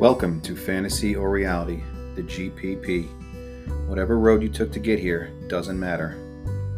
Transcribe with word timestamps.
Welcome 0.00 0.40
to 0.40 0.56
Fantasy 0.56 1.14
or 1.14 1.30
Reality, 1.30 1.82
the 2.14 2.22
GPP. 2.22 3.06
Whatever 3.86 4.18
road 4.18 4.42
you 4.42 4.48
took 4.48 4.72
to 4.72 4.80
get 4.80 4.98
here 4.98 5.30
doesn't 5.46 5.78
matter. 5.78 6.12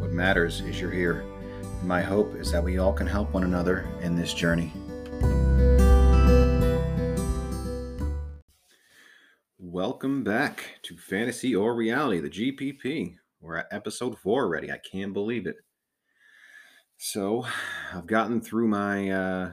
What 0.01 0.11
matters 0.11 0.61
is 0.63 0.81
you're 0.81 0.91
here. 0.91 1.25
My 1.85 2.03
hope 2.03 2.35
is 2.35 2.51
that 2.51 2.65
we 2.65 2.79
all 2.79 2.93
can 2.93 3.07
help 3.07 3.33
one 3.33 3.45
another 3.45 3.89
in 4.01 4.17
this 4.17 4.35
journey. 4.35 4.73
Welcome 9.57 10.25
back 10.25 10.81
to 10.83 10.97
Fantasy 10.97 11.55
or 11.55 11.77
Reality, 11.77 12.19
the 12.19 12.29
GPP. 12.29 13.15
We're 13.41 13.59
at 13.59 13.69
episode 13.71 14.19
four 14.19 14.43
already. 14.43 14.73
I 14.73 14.79
can't 14.79 15.13
believe 15.13 15.47
it. 15.47 15.59
So, 16.97 17.47
I've 17.95 18.09
gotten 18.09 18.41
through 18.41 18.67
my 18.67 19.11
uh, 19.11 19.53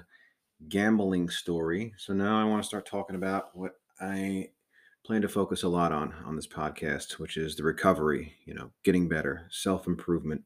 gambling 0.67 1.29
story. 1.29 1.93
So 1.97 2.13
now 2.13 2.39
I 2.39 2.43
want 2.43 2.61
to 2.61 2.67
start 2.67 2.85
talking 2.85 3.15
about 3.15 3.55
what 3.55 3.73
I 4.01 4.49
plan 5.05 5.21
to 5.21 5.29
focus 5.29 5.63
a 5.63 5.67
lot 5.69 5.91
on 5.91 6.13
on 6.25 6.35
this 6.35 6.47
podcast, 6.47 7.13
which 7.19 7.37
is 7.37 7.55
the 7.55 7.63
recovery, 7.63 8.33
you 8.45 8.53
know, 8.53 8.71
getting 8.83 9.07
better, 9.07 9.47
self 9.49 9.87
improvement, 9.87 10.43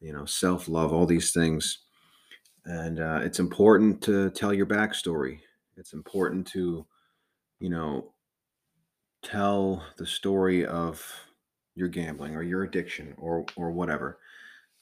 you 0.00 0.12
know, 0.12 0.24
self 0.24 0.68
love, 0.68 0.92
all 0.92 1.06
these 1.06 1.32
things. 1.32 1.78
And 2.64 3.00
uh, 3.00 3.20
it's 3.22 3.40
important 3.40 4.00
to 4.02 4.30
tell 4.30 4.54
your 4.54 4.66
backstory. 4.66 5.40
It's 5.76 5.94
important 5.94 6.46
to, 6.48 6.86
you 7.58 7.70
know, 7.70 8.12
tell 9.22 9.84
the 9.96 10.06
story 10.06 10.64
of 10.64 11.04
your 11.74 11.88
gambling 11.88 12.36
or 12.36 12.42
your 12.42 12.62
addiction 12.62 13.14
or 13.18 13.44
or 13.56 13.72
whatever, 13.72 14.18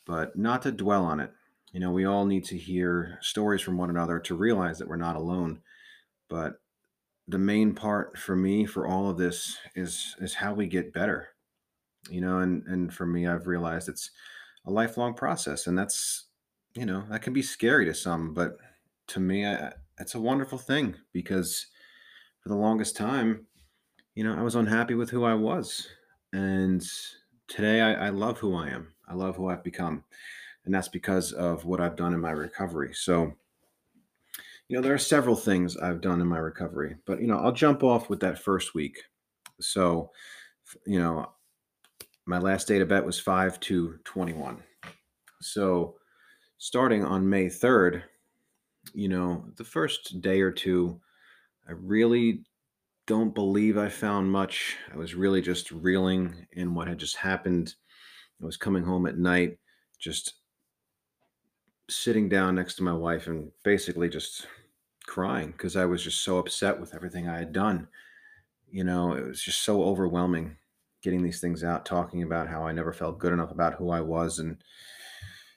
but 0.04 0.37
not 0.37 0.62
to 0.62 0.73
dwell 0.73 1.04
on 1.04 1.20
it 1.20 1.32
you 1.73 1.79
know, 1.79 1.92
we 1.92 2.05
all 2.05 2.27
need 2.27 2.45
to 2.47 2.56
hear 2.56 3.19
stories 3.20 3.62
from 3.62 3.77
one 3.77 3.91
another 3.91 4.19
to 4.20 4.34
realize 4.34 4.79
that 4.79 4.88
we're 4.88 4.97
not 4.97 5.16
alone. 5.16 5.60
But 6.29 6.55
the 7.29 7.38
main 7.38 7.74
part 7.74 8.18
for 8.18 8.35
me 8.35 8.66
for 8.66 8.87
all 8.87 9.09
of 9.09 9.16
this 9.16 9.57
is 9.77 10.16
is 10.18 10.35
how 10.35 10.52
we 10.54 10.66
get 10.66 10.93
better. 10.93 11.29
You 12.09 12.21
know, 12.21 12.38
and 12.40 12.65
and 12.66 12.93
for 12.93 13.07
me 13.07 13.27
I've 13.27 13.46
realized 13.46 13.88
it's 13.88 14.10
a 14.66 14.71
lifelong 14.71 15.15
process 15.15 15.66
and 15.66 15.79
that's 15.79 16.27
you 16.74 16.87
know, 16.87 17.04
that 17.10 17.23
can 17.23 17.32
be 17.32 17.43
scary 17.43 17.84
to 17.84 17.95
some, 17.95 18.32
but 18.32 18.57
to 19.09 19.21
me 19.21 19.46
I, 19.46 19.73
it's 19.99 20.15
a 20.15 20.21
wonderful 20.21 20.59
thing 20.59 20.95
because 21.12 21.66
for 22.43 22.49
the 22.49 22.57
longest 22.57 22.96
time, 22.96 23.46
you 24.15 24.24
know, 24.24 24.34
I 24.37 24.43
was 24.43 24.55
unhappy 24.55 24.95
with 24.95 25.10
who 25.10 25.24
I 25.24 25.34
was. 25.34 25.88
And 26.32 26.82
today 27.49 27.80
I, 27.80 28.07
I 28.07 28.09
love 28.10 28.38
who 28.38 28.55
I 28.55 28.68
am. 28.68 28.95
I 29.09 29.15
love 29.15 29.37
who 29.37 29.49
I've 29.49 29.65
become 29.65 30.05
and 30.71 30.74
that's 30.76 30.87
because 30.87 31.32
of 31.32 31.65
what 31.65 31.80
I've 31.80 31.96
done 31.96 32.15
in 32.15 32.21
my 32.21 32.30
recovery. 32.30 32.95
So, 32.95 33.32
you 34.68 34.77
know, 34.77 34.80
there 34.80 34.95
are 34.95 34.99
several 34.99 35.35
things 35.35 35.77
I've 35.77 36.01
done 36.01 36.21
in 36.21 36.29
my 36.29 36.38
recovery, 36.38 36.95
but 37.07 37.21
you 37.21 37.27
know, 37.27 37.38
I'll 37.38 37.51
jump 37.51 37.82
off 37.82 38.09
with 38.09 38.21
that 38.21 38.38
first 38.38 38.73
week. 38.73 39.02
So, 39.60 40.12
you 40.87 41.01
know, 41.01 41.32
my 42.24 42.38
last 42.38 42.68
date 42.68 42.82
of 42.82 42.87
bet 42.87 43.04
was 43.04 43.18
5 43.18 43.59
to 43.59 43.99
21. 44.04 44.62
So, 45.40 45.96
starting 46.59 47.05
on 47.05 47.29
May 47.29 47.46
3rd, 47.46 48.05
you 48.95 49.09
know, 49.09 49.46
the 49.57 49.65
first 49.65 50.21
day 50.21 50.40
or 50.40 50.52
two, 50.52 51.01
I 51.68 51.73
really 51.73 52.45
don't 53.09 53.34
believe 53.34 53.77
I 53.77 53.88
found 53.88 54.30
much. 54.30 54.77
I 54.95 54.96
was 54.96 55.16
really 55.16 55.43
just 55.43 55.73
reeling 55.73 56.46
in 56.52 56.77
what 56.77 56.87
had 56.87 56.99
just 56.99 57.16
happened. 57.16 57.74
I 58.40 58.46
was 58.46 58.57
coming 58.57 58.84
home 58.84 59.07
at 59.07 59.18
night, 59.18 59.59
just 59.99 60.34
sitting 61.91 62.29
down 62.29 62.55
next 62.55 62.74
to 62.77 62.83
my 62.83 62.93
wife 62.93 63.27
and 63.27 63.51
basically 63.65 64.09
just 64.09 64.47
crying 65.06 65.50
because 65.53 65.77
I 65.77 65.84
was 65.84 66.03
just 66.03 66.22
so 66.22 66.38
upset 66.38 66.81
with 66.81 66.94
everything 66.94 67.28
I 67.28 67.38
had 67.38 67.53
done. 67.53 67.88
You 68.71 68.84
know, 68.84 69.15
it 69.15 69.27
was 69.27 69.43
just 69.43 69.62
so 69.62 69.83
overwhelming 69.83 70.56
getting 71.03 71.23
these 71.23 71.41
things 71.41 71.65
out, 71.65 71.87
talking 71.87 72.23
about 72.23 72.49
how 72.49 72.62
I 72.62 72.73
never 72.73 72.93
felt 72.93 73.19
good 73.19 73.33
enough 73.33 73.50
about 73.50 73.75
who 73.75 73.91
I 73.91 74.00
was 74.00 74.39
and 74.39 74.62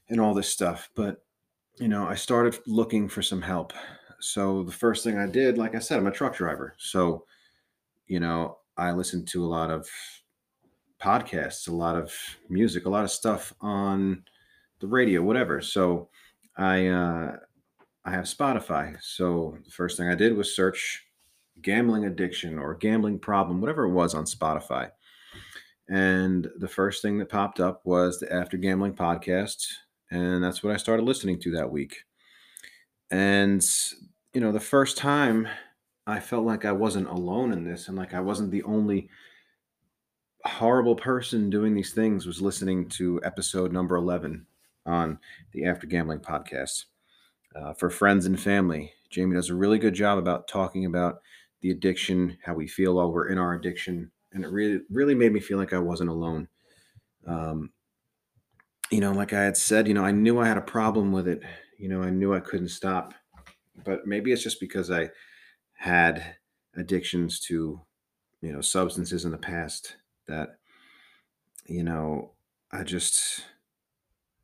and 0.09 0.19
all 0.19 0.33
this 0.33 0.49
stuff. 0.49 0.89
But 0.95 1.23
you 1.79 1.87
know, 1.87 2.07
I 2.07 2.15
started 2.15 2.59
looking 2.67 3.07
for 3.07 3.21
some 3.21 3.41
help. 3.41 3.73
So 4.19 4.63
the 4.63 4.71
first 4.71 5.03
thing 5.03 5.17
I 5.17 5.27
did, 5.27 5.57
like 5.57 5.75
I 5.75 5.79
said, 5.79 5.99
I'm 5.99 6.07
a 6.07 6.11
truck 6.11 6.35
driver. 6.35 6.75
So, 6.77 7.25
you 8.07 8.19
know, 8.19 8.59
I 8.77 8.91
listened 8.91 9.27
to 9.29 9.43
a 9.43 9.47
lot 9.47 9.69
of 9.69 9.89
podcasts, 11.01 11.67
a 11.67 11.71
lot 11.71 11.97
of 11.97 12.13
music, 12.49 12.85
a 12.85 12.89
lot 12.89 13.03
of 13.03 13.11
stuff 13.11 13.53
on 13.59 14.23
the 14.79 14.87
radio, 14.87 15.21
whatever. 15.21 15.61
So 15.61 16.09
I 16.55 16.87
uh, 16.87 17.37
I 18.05 18.11
have 18.11 18.25
Spotify. 18.25 18.97
So 19.01 19.57
the 19.63 19.71
first 19.71 19.97
thing 19.97 20.09
I 20.09 20.15
did 20.15 20.35
was 20.35 20.55
search 20.55 21.05
gambling 21.61 22.05
addiction 22.05 22.59
or 22.59 22.75
gambling 22.75 23.19
problem, 23.19 23.61
whatever 23.61 23.85
it 23.85 23.91
was 23.91 24.13
on 24.13 24.25
Spotify. 24.25 24.91
And 25.87 26.49
the 26.57 26.67
first 26.67 27.01
thing 27.01 27.17
that 27.17 27.29
popped 27.29 27.59
up 27.59 27.81
was 27.85 28.19
the 28.19 28.31
After 28.31 28.57
Gambling 28.57 28.93
podcast. 28.93 29.65
And 30.11 30.43
that's 30.43 30.63
what 30.63 30.73
I 30.73 30.77
started 30.77 31.03
listening 31.03 31.39
to 31.41 31.51
that 31.51 31.71
week. 31.71 32.03
And, 33.11 33.65
you 34.33 34.41
know, 34.41 34.51
the 34.51 34.59
first 34.59 34.97
time 34.97 35.47
I 36.07 36.19
felt 36.19 36.45
like 36.45 36.65
I 36.65 36.71
wasn't 36.71 37.09
alone 37.09 37.53
in 37.53 37.63
this 37.63 37.87
and 37.87 37.97
like 37.97 38.13
I 38.13 38.19
wasn't 38.19 38.51
the 38.51 38.63
only 38.63 39.09
horrible 40.45 40.95
person 40.95 41.49
doing 41.49 41.73
these 41.73 41.93
things 41.93 42.25
was 42.25 42.41
listening 42.41 42.89
to 42.89 43.21
episode 43.23 43.71
number 43.71 43.95
11 43.95 44.45
on 44.85 45.19
the 45.51 45.65
After 45.65 45.87
Gambling 45.87 46.19
podcast. 46.19 46.85
Uh, 47.55 47.73
for 47.73 47.89
friends 47.89 48.25
and 48.25 48.39
family, 48.39 48.93
Jamie 49.09 49.35
does 49.35 49.49
a 49.49 49.55
really 49.55 49.77
good 49.77 49.93
job 49.93 50.17
about 50.17 50.47
talking 50.47 50.85
about 50.85 51.21
the 51.61 51.69
addiction, 51.69 52.37
how 52.43 52.53
we 52.53 52.67
feel 52.67 52.95
while 52.95 53.11
we're 53.11 53.29
in 53.29 53.37
our 53.37 53.53
addiction, 53.53 54.11
and 54.31 54.43
it 54.43 54.49
really 54.49 54.81
really 54.89 55.15
made 55.15 55.31
me 55.31 55.39
feel 55.39 55.57
like 55.57 55.71
I 55.71 55.79
wasn't 55.79 56.09
alone. 56.09 56.47
Um, 57.25 57.71
you 58.91 58.99
know, 58.99 59.11
like 59.11 59.33
I 59.33 59.43
had 59.43 59.55
said, 59.55 59.87
you 59.87 59.93
know, 59.93 60.03
I 60.03 60.11
knew 60.11 60.39
I 60.39 60.47
had 60.47 60.57
a 60.57 60.61
problem 60.61 61.11
with 61.11 61.27
it. 61.27 61.41
You 61.77 61.89
know, 61.89 62.01
I 62.01 62.09
knew 62.09 62.33
I 62.33 62.39
couldn't 62.39 62.69
stop, 62.69 63.13
but 63.83 64.05
maybe 64.05 64.31
it's 64.31 64.43
just 64.43 64.59
because 64.59 64.91
I 64.91 65.09
had 65.73 66.37
addictions 66.75 67.39
to, 67.41 67.81
you 68.41 68.51
know, 68.51 68.61
substances 68.61 69.25
in 69.25 69.31
the 69.31 69.37
past 69.37 69.95
that, 70.27 70.57
you 71.65 71.83
know, 71.83 72.31
I 72.71 72.83
just 72.83 73.45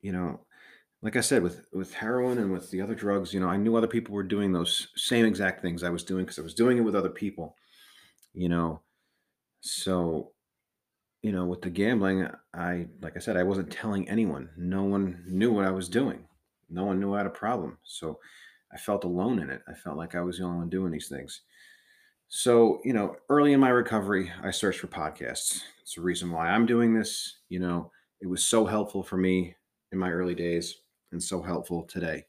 you 0.02 0.12
know, 0.12 0.42
like 1.02 1.16
I 1.16 1.22
said, 1.22 1.44
with 1.44 1.66
with 1.72 1.94
heroin 1.94 2.38
and 2.38 2.52
with 2.52 2.72
the 2.72 2.82
other 2.82 2.96
drugs, 2.96 3.34
you 3.34 3.40
know, 3.40 3.48
I 3.48 3.58
knew 3.58 3.76
other 3.76 3.88
people 3.88 4.14
were 4.14 4.24
doing 4.24 4.52
those 4.52 4.90
same 4.96 5.26
exact 5.26 5.62
things 5.62 5.84
I 5.84 5.90
was 5.90 6.04
doing 6.04 6.26
because 6.26 6.40
I 6.40 6.44
was 6.44 6.54
doing 6.54 6.78
it 6.78 6.82
with 6.82 6.96
other 6.96 7.10
people, 7.10 7.56
you 8.34 8.50
know. 8.50 8.82
So, 9.62 10.32
you 11.22 11.32
know, 11.32 11.46
with 11.46 11.62
the 11.62 11.70
gambling, 11.70 12.28
I 12.54 12.88
like 13.02 13.16
I 13.16 13.20
said, 13.20 13.38
I 13.38 13.44
wasn't 13.44 13.72
telling 13.72 14.10
anyone. 14.10 14.50
No 14.58 14.84
one 14.84 15.24
knew 15.28 15.52
what 15.52 15.66
I 15.66 15.72
was 15.72 15.90
doing. 15.90 16.26
No 16.70 16.86
one 16.86 17.00
knew 17.00 17.14
I 17.14 17.20
had 17.20 17.28
a 17.28 17.32
problem. 17.32 17.78
So 17.84 18.20
I 18.72 18.78
felt 18.78 19.04
alone 19.04 19.40
in 19.40 19.50
it. 19.50 19.62
I 19.68 19.74
felt 19.74 19.98
like 19.98 20.16
I 20.16 20.22
was 20.22 20.38
the 20.38 20.44
only 20.44 20.60
one 20.60 20.70
doing 20.70 20.92
these 20.92 21.08
things. 21.08 21.42
So, 22.28 22.80
you 22.84 22.94
know, 22.94 23.16
early 23.30 23.54
in 23.54 23.60
my 23.60 23.70
recovery, 23.70 24.32
I 24.44 24.52
searched 24.52 24.80
for 24.80 24.88
podcasts. 24.88 25.62
It's 25.82 25.96
the 25.96 26.02
reason 26.02 26.32
why 26.32 26.50
I'm 26.50 26.68
doing 26.68 26.94
this. 26.94 27.40
You 27.50 27.60
know, 27.60 27.92
it 28.22 28.28
was 28.28 28.46
so 28.46 28.66
helpful 28.66 29.02
for 29.02 29.18
me 29.18 29.56
in 29.92 29.98
my 29.98 30.12
early 30.12 30.36
days 30.36 30.78
and 31.12 31.22
so 31.22 31.42
helpful 31.42 31.84
today. 31.84 32.26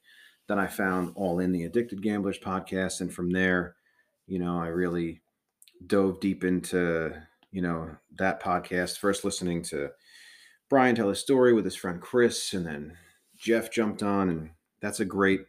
Then 0.48 0.59
I 0.59 0.66
found 0.66 1.12
All 1.15 1.38
In 1.38 1.53
the 1.53 1.65
Addicted 1.65 2.03
Gamblers 2.03 2.38
podcast. 2.38 3.00
And 3.00 3.12
from 3.12 3.31
there, 3.31 3.76
you 4.26 4.38
know, 4.38 4.59
I 4.59 4.66
really 4.69 5.21
dove 5.87 6.20
deep 6.20 6.44
into, 6.44 7.12
you 7.53 7.62
know, 7.62 7.97
that 8.19 8.43
podcast. 8.43 8.99
First 8.99 9.25
listening 9.25 9.62
to 9.65 9.91
Brian 10.69 10.94
tell 10.94 11.09
his 11.09 11.20
story 11.20 11.53
with 11.53 11.65
his 11.65 11.76
friend 11.76 12.00
Chris, 12.00 12.53
and 12.53 12.66
then 12.66 12.97
Jeff 13.37 13.70
jumped 13.70 14.03
on. 14.03 14.31
And 14.31 14.50
that's 14.81 15.00
a 15.00 15.04
great, 15.04 15.47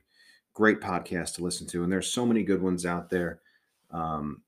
great 0.53 0.81
podcast 0.81 1.35
to 1.35 1.43
listen 1.43 1.67
to. 1.67 1.83
And 1.83 1.91
there's 1.91 2.11
so 2.11 2.25
many 2.25 2.43
good 2.43 2.61
ones 2.61 2.85
out 2.85 3.09
there. 3.09 3.39
Um, 3.91 4.41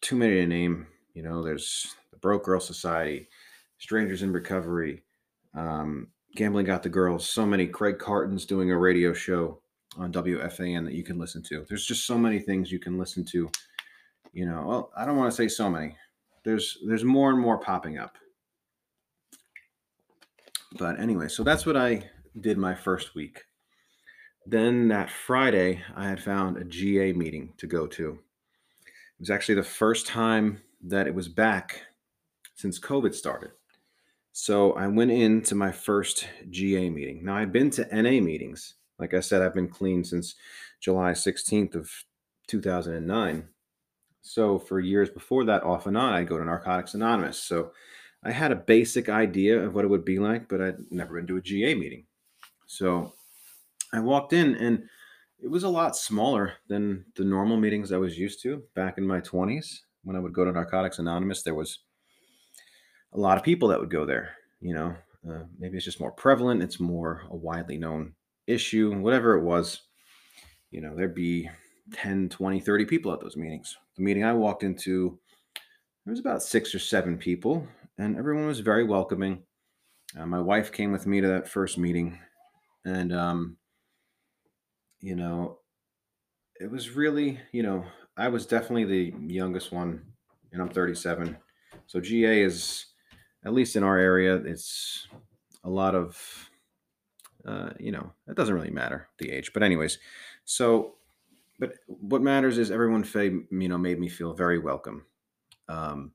too 0.00 0.16
many 0.16 0.34
to 0.36 0.46
name. 0.46 0.86
You 1.14 1.22
know, 1.22 1.42
there's 1.42 1.94
the 2.10 2.18
Broke 2.18 2.44
Girl 2.44 2.60
Society, 2.60 3.28
Strangers 3.78 4.22
in 4.22 4.32
Recovery, 4.32 5.02
um, 5.54 6.08
Gambling 6.36 6.66
Got 6.66 6.82
the 6.82 6.88
Girls, 6.88 7.28
so 7.28 7.46
many. 7.46 7.66
Craig 7.66 7.98
Carton's 7.98 8.44
doing 8.44 8.70
a 8.70 8.78
radio 8.78 9.12
show 9.12 9.60
on 9.96 10.12
WFAN 10.12 10.84
that 10.84 10.94
you 10.94 11.02
can 11.02 11.18
listen 11.18 11.42
to. 11.44 11.64
There's 11.68 11.86
just 11.86 12.06
so 12.06 12.18
many 12.18 12.38
things 12.38 12.70
you 12.70 12.78
can 12.78 12.98
listen 12.98 13.24
to. 13.26 13.50
You 14.32 14.46
know, 14.46 14.64
well, 14.66 14.92
I 14.96 15.06
don't 15.06 15.16
want 15.16 15.30
to 15.32 15.36
say 15.36 15.48
so 15.48 15.70
many. 15.70 15.96
There's 16.44 16.78
there's 16.86 17.04
more 17.04 17.30
and 17.30 17.40
more 17.40 17.58
popping 17.58 17.98
up. 17.98 18.18
But 20.78 21.00
anyway, 21.00 21.28
so 21.28 21.42
that's 21.42 21.64
what 21.64 21.76
I 21.76 22.10
did 22.38 22.58
my 22.58 22.74
first 22.74 23.14
week. 23.14 23.44
Then 24.44 24.88
that 24.88 25.10
Friday, 25.10 25.82
I 25.96 26.06
had 26.06 26.22
found 26.22 26.58
a 26.58 26.64
GA 26.64 27.14
meeting 27.14 27.54
to 27.56 27.66
go 27.66 27.86
to. 27.86 28.10
It 28.10 29.20
was 29.20 29.30
actually 29.30 29.54
the 29.54 29.62
first 29.62 30.06
time 30.06 30.60
that 30.84 31.06
it 31.06 31.14
was 31.14 31.28
back 31.28 31.82
since 32.54 32.78
COVID 32.78 33.14
started. 33.14 33.52
So 34.38 34.74
I 34.74 34.86
went 34.86 35.12
into 35.12 35.54
my 35.54 35.72
first 35.72 36.28
GA 36.50 36.90
meeting. 36.90 37.24
Now 37.24 37.38
I've 37.38 37.52
been 37.52 37.70
to 37.70 37.88
NA 37.90 38.20
meetings. 38.20 38.74
Like 38.98 39.14
I 39.14 39.20
said, 39.20 39.40
I've 39.40 39.54
been 39.54 39.66
clean 39.66 40.04
since 40.04 40.34
July 40.78 41.12
16th 41.12 41.74
of 41.74 41.90
2009. 42.46 43.48
So 44.20 44.58
for 44.58 44.78
years 44.78 45.08
before 45.08 45.44
that, 45.46 45.62
off 45.62 45.86
and 45.86 45.96
on, 45.96 46.12
I'd 46.12 46.28
go 46.28 46.36
to 46.36 46.44
Narcotics 46.44 46.92
Anonymous. 46.92 47.38
So 47.38 47.72
I 48.22 48.30
had 48.30 48.52
a 48.52 48.56
basic 48.56 49.08
idea 49.08 49.58
of 49.58 49.74
what 49.74 49.86
it 49.86 49.88
would 49.88 50.04
be 50.04 50.18
like, 50.18 50.50
but 50.50 50.60
I'd 50.60 50.76
never 50.90 51.14
been 51.14 51.26
to 51.28 51.38
a 51.38 51.40
GA 51.40 51.74
meeting. 51.74 52.04
So 52.66 53.14
I 53.94 54.00
walked 54.00 54.34
in 54.34 54.54
and 54.56 54.82
it 55.42 55.48
was 55.48 55.64
a 55.64 55.68
lot 55.70 55.96
smaller 55.96 56.52
than 56.68 57.06
the 57.16 57.24
normal 57.24 57.56
meetings 57.56 57.90
I 57.90 57.96
was 57.96 58.18
used 58.18 58.42
to 58.42 58.64
back 58.74 58.98
in 58.98 59.06
my 59.06 59.22
20s. 59.22 59.78
When 60.04 60.14
I 60.14 60.18
would 60.18 60.34
go 60.34 60.44
to 60.44 60.52
Narcotics 60.52 60.98
Anonymous, 60.98 61.42
there 61.42 61.54
was 61.54 61.78
a 63.16 63.20
lot 63.20 63.38
of 63.38 63.44
people 63.44 63.68
that 63.68 63.80
would 63.80 63.90
go 63.90 64.04
there. 64.04 64.36
You 64.60 64.74
know, 64.74 64.96
uh, 65.28 65.44
maybe 65.58 65.76
it's 65.76 65.84
just 65.84 66.00
more 66.00 66.12
prevalent, 66.12 66.62
it's 66.62 66.78
more 66.78 67.22
a 67.30 67.36
widely 67.36 67.78
known 67.78 68.14
issue, 68.46 68.94
whatever 68.98 69.36
it 69.36 69.42
was. 69.42 69.82
You 70.70 70.80
know, 70.80 70.94
there'd 70.94 71.14
be 71.14 71.48
10, 71.94 72.28
20, 72.28 72.60
30 72.60 72.84
people 72.84 73.12
at 73.12 73.20
those 73.20 73.36
meetings. 73.36 73.76
The 73.96 74.02
meeting 74.02 74.24
I 74.24 74.32
walked 74.32 74.62
into, 74.62 75.18
there 76.04 76.12
was 76.12 76.20
about 76.20 76.42
six 76.42 76.74
or 76.74 76.78
seven 76.78 77.16
people, 77.16 77.66
and 77.98 78.16
everyone 78.16 78.46
was 78.46 78.60
very 78.60 78.84
welcoming. 78.84 79.42
Uh, 80.18 80.26
my 80.26 80.40
wife 80.40 80.72
came 80.72 80.92
with 80.92 81.06
me 81.06 81.20
to 81.20 81.28
that 81.28 81.48
first 81.48 81.78
meeting, 81.78 82.18
and 82.84 83.12
um, 83.12 83.56
you 85.00 85.16
know, 85.16 85.58
it 86.60 86.70
was 86.70 86.90
really, 86.90 87.40
you 87.52 87.62
know, 87.62 87.84
I 88.16 88.28
was 88.28 88.46
definitely 88.46 88.84
the 88.84 89.14
youngest 89.32 89.72
one, 89.72 90.02
and 90.52 90.62
I'm 90.62 90.68
37. 90.68 91.36
So 91.86 92.00
GA 92.00 92.42
is, 92.42 92.86
at 93.46 93.54
least 93.54 93.76
in 93.76 93.84
our 93.84 93.96
area, 93.96 94.34
it's 94.34 95.06
a 95.62 95.70
lot 95.70 95.94
of, 95.94 96.50
uh, 97.46 97.70
you 97.78 97.92
know, 97.92 98.12
it 98.26 98.34
doesn't 98.34 98.54
really 98.54 98.70
matter 98.70 99.08
the 99.18 99.30
age. 99.30 99.52
But 99.54 99.62
anyways, 99.62 99.98
so, 100.44 100.96
but 101.60 101.74
what 101.86 102.22
matters 102.22 102.58
is 102.58 102.72
everyone, 102.72 103.04
you 103.14 103.68
know, 103.68 103.78
made 103.78 104.00
me 104.00 104.08
feel 104.08 104.34
very 104.34 104.58
welcome. 104.58 105.06
Um, 105.68 106.10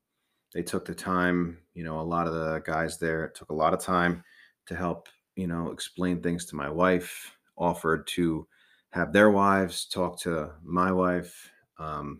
they 0.54 0.62
took 0.62 0.84
the 0.84 0.94
time, 0.94 1.60
you 1.74 1.86
know, 1.86 2.02
a 2.02 2.04
lot 2.04 2.28
of 2.28 2.34
the 2.34 2.62
guys 2.66 2.98
there 3.00 3.30
took 3.30 3.50
a 3.50 3.56
lot 3.56 3.74
of 3.74 3.80
time 3.80 4.26
to 4.66 4.76
help, 4.76 5.08
you 5.38 5.48
know, 5.48 5.72
explain 5.72 6.22
things 6.22 6.46
to 6.48 6.58
my 6.58 6.70
wife, 6.70 7.38
offered 7.56 8.08
to 8.08 8.46
have 8.90 9.14
their 9.14 9.32
wives 9.32 9.86
talk 9.86 10.20
to 10.20 10.52
my 10.64 10.92
wife. 10.92 11.50
Um, 11.80 12.20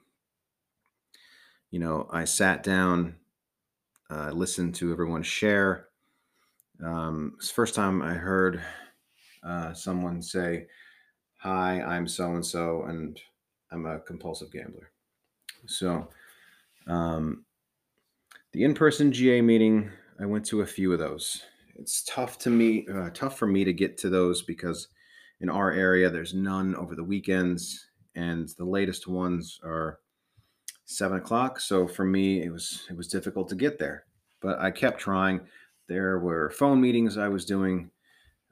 you 1.70 1.80
know, 1.80 2.08
I 2.10 2.24
sat 2.24 2.64
down, 2.64 3.18
uh, 4.12 4.32
to 4.74 4.92
everyone 4.92 5.24
share. 5.24 5.88
Um, 6.84 7.34
it's 7.38 7.50
first 7.50 7.76
time 7.76 8.02
I 8.02 8.14
heard 8.14 8.62
uh, 9.44 9.74
someone 9.74 10.22
say, 10.22 10.68
Hi, 11.38 11.82
I'm 11.82 12.08
so 12.08 12.36
and 12.36 12.46
so, 12.46 12.84
and 12.84 13.20
I'm 13.72 13.86
a 13.86 14.00
compulsive 14.00 14.52
gambler. 14.52 14.92
So, 15.66 16.10
um, 16.88 17.46
the 18.52 18.64
in-person 18.64 19.12
GA 19.12 19.42
meeting, 19.42 19.90
I 20.20 20.26
went 20.26 20.46
to 20.48 20.62
a 20.62 20.68
few 20.68 20.92
of 20.94 21.00
those. 21.00 21.44
It's 21.76 22.04
tough 22.04 22.38
to 22.40 22.50
me, 22.50 22.86
uh, 22.94 23.10
tough 23.12 23.40
for 23.40 23.48
me 23.48 23.64
to 23.64 23.74
get 23.74 23.98
to 24.00 24.10
those 24.10 24.44
because 24.44 24.90
in 25.40 25.50
our 25.50 25.72
area 25.72 26.10
there's 26.10 26.34
none 26.34 26.76
over 26.76 26.96
the 26.96 27.04
weekends, 27.04 27.88
and 28.16 28.50
the 28.58 28.66
latest 28.66 29.08
ones 29.08 29.60
are 29.64 30.00
seven 30.92 31.18
o'clock. 31.18 31.60
So 31.60 31.88
for 31.88 32.06
me, 32.06 32.44
it 32.44 32.52
was 32.52 32.86
it 32.90 32.98
was 32.98 33.08
difficult 33.08 33.50
to 33.50 33.56
get 33.56 33.80
there, 33.80 34.06
but 34.42 34.60
I 34.60 34.72
kept 34.72 35.00
trying. 35.00 35.42
There 35.88 36.20
were 36.20 36.50
phone 36.52 36.80
meetings 36.80 37.18
I 37.18 37.28
was 37.28 37.46
doing. 37.46 37.92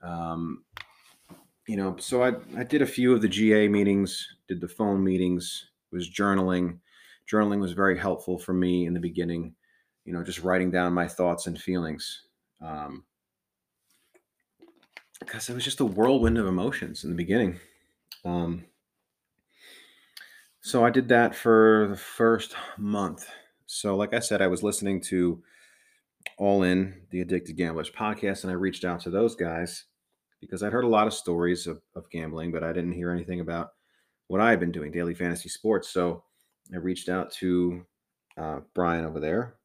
Um, 0.02 0.64
you 1.68 1.78
know, 1.78 1.96
so 2.00 2.24
I 2.24 2.34
I 2.58 2.64
did 2.64 2.82
a 2.82 2.88
few 2.88 3.14
of 3.14 3.22
the 3.22 3.28
GA 3.28 3.68
meetings, 3.68 4.28
did 4.48 4.62
the 4.62 4.68
phone 4.68 5.04
meetings, 5.04 5.70
was 5.92 6.10
journaling. 6.10 6.80
Journaling 7.32 7.60
was 7.60 7.74
very 7.74 7.98
helpful 7.98 8.40
for 8.40 8.54
me 8.54 8.88
in 8.88 8.94
the 8.94 9.00
beginning 9.00 9.54
you 10.10 10.16
know, 10.16 10.24
just 10.24 10.40
writing 10.40 10.72
down 10.72 10.92
my 10.92 11.08
thoughts 11.08 11.46
and 11.46 11.62
feelings. 11.62 12.24
Um, 12.62 13.04
because 15.20 15.50
it 15.50 15.54
was 15.54 15.64
just 15.64 15.82
a 15.82 15.86
whirlwind 15.86 16.40
of 16.40 16.48
emotions 16.48 17.04
in 17.04 17.12
the 17.12 17.16
beginning. 17.16 17.60
Um, 18.26 18.66
so 20.62 20.86
I 20.86 20.90
did 20.90 21.08
that 21.10 21.36
for 21.36 21.88
the 21.90 21.98
first 21.98 22.56
month. 22.78 23.28
So, 23.66 23.96
like 23.96 24.14
I 24.14 24.20
said, 24.20 24.42
I 24.42 24.48
was 24.48 24.64
listening 24.64 25.02
to 25.02 25.42
All 26.38 26.64
In, 26.64 27.02
the 27.12 27.22
Addicted 27.22 27.58
Gamblers 27.58 27.92
podcast, 27.92 28.44
and 28.44 28.52
I 28.52 28.56
reached 28.56 28.86
out 28.86 29.00
to 29.02 29.10
those 29.10 29.36
guys 29.36 29.86
because 30.42 30.64
I'd 30.64 30.74
heard 30.74 30.86
a 30.86 30.90
lot 30.90 31.08
of 31.08 31.14
stories 31.14 31.68
of, 31.68 31.82
of 31.96 32.10
gambling, 32.10 32.52
but 32.52 32.64
I 32.64 32.74
didn't 32.74 32.94
hear 32.94 33.12
anything 33.12 33.42
about 33.42 33.72
what 34.28 34.42
I 34.42 34.50
had 34.50 34.60
been 34.60 34.72
doing, 34.72 34.92
daily 34.92 35.14
fantasy 35.14 35.50
sports. 35.50 35.90
So 35.90 36.24
I 36.74 36.78
reached 36.78 37.10
out 37.10 37.32
to 37.34 37.86
uh, 38.38 38.60
Brian 38.74 39.06
over 39.06 39.20
there, 39.20 39.56